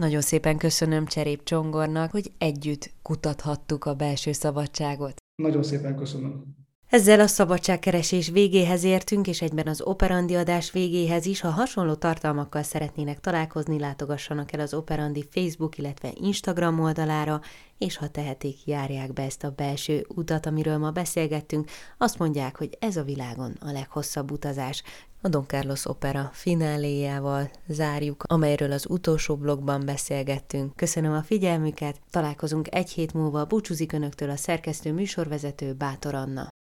Nagyon 0.00 0.20
szépen 0.20 0.56
köszönöm 0.56 1.06
Cserép 1.06 1.44
Csongornak, 1.44 2.10
hogy 2.10 2.32
együtt 2.38 2.90
kutathattuk 3.02 3.84
a 3.84 3.94
belső 3.94 4.32
szabadságot. 4.32 5.16
Nagyon 5.42 5.62
szépen 5.62 5.96
köszönöm. 5.96 6.63
Ezzel 6.94 7.20
a 7.20 7.26
szabadságkeresés 7.26 8.28
végéhez 8.28 8.84
értünk, 8.84 9.26
és 9.26 9.42
egyben 9.42 9.66
az 9.66 9.80
operandi 9.80 10.34
adás 10.34 10.72
végéhez 10.72 11.26
is. 11.26 11.40
Ha 11.40 11.48
hasonló 11.48 11.94
tartalmakkal 11.94 12.62
szeretnének 12.62 13.20
találkozni, 13.20 13.78
látogassanak 13.78 14.52
el 14.52 14.60
az 14.60 14.74
Operandi 14.74 15.28
Facebook, 15.30 15.78
illetve 15.78 16.12
Instagram 16.14 16.80
oldalára, 16.80 17.40
és 17.78 17.96
ha 17.96 18.08
tehetik, 18.08 18.66
járják 18.66 19.12
be 19.12 19.22
ezt 19.22 19.44
a 19.44 19.50
belső 19.50 20.06
utat, 20.08 20.46
amiről 20.46 20.78
ma 20.78 20.90
beszélgettünk. 20.90 21.70
Azt 21.98 22.18
mondják, 22.18 22.56
hogy 22.56 22.76
ez 22.80 22.96
a 22.96 23.02
világon 23.02 23.56
a 23.60 23.70
leghosszabb 23.70 24.30
utazás. 24.30 24.82
A 25.20 25.28
Don 25.28 25.46
Carlos 25.46 25.86
opera 25.86 26.30
fináléjával 26.32 27.50
zárjuk, 27.68 28.22
amelyről 28.26 28.72
az 28.72 28.86
utolsó 28.88 29.36
blogban 29.36 29.84
beszélgettünk. 29.84 30.76
Köszönöm 30.76 31.12
a 31.12 31.22
figyelmüket, 31.22 32.00
találkozunk 32.10 32.74
egy 32.74 32.90
hét 32.90 33.12
múlva, 33.12 33.44
búcsúzik 33.44 33.92
Önöktől 33.92 34.30
a 34.30 34.36
szerkesztő 34.36 34.92
műsorvezető 34.92 35.72
Bátor 35.72 36.14
Anna. 36.14 36.52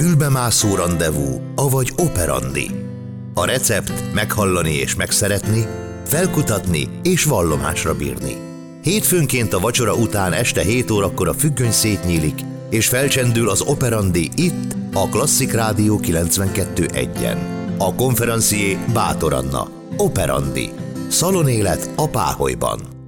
Fülbemászó 0.00 0.74
rendezvú, 0.74 1.40
avagy 1.54 1.92
operandi. 1.96 2.89
A 3.34 3.44
recept 3.44 4.12
meghallani 4.14 4.74
és 4.74 4.94
megszeretni, 4.94 5.66
felkutatni 6.06 6.88
és 7.02 7.24
vallomásra 7.24 7.94
bírni. 7.94 8.36
Hétfőnként 8.82 9.52
a 9.52 9.58
vacsora 9.58 9.94
után 9.94 10.32
este 10.32 10.62
7 10.62 10.90
órakor 10.90 11.28
a 11.28 11.34
függöny 11.34 11.72
szétnyílik, 11.72 12.40
és 12.70 12.88
felcsendül 12.88 13.48
az 13.48 13.60
operandi 13.60 14.30
itt, 14.34 14.76
a 14.92 15.08
Klasszik 15.08 15.52
Rádió 15.52 16.00
92.1-en. 16.02 17.38
A 17.78 17.94
konferencié 17.94 18.78
Bátor 18.92 19.32
Anna. 19.32 19.68
Operandi. 19.96 20.70
Szalonélet 21.08 21.90
a 21.96 22.08
Páholyban. 22.08 22.99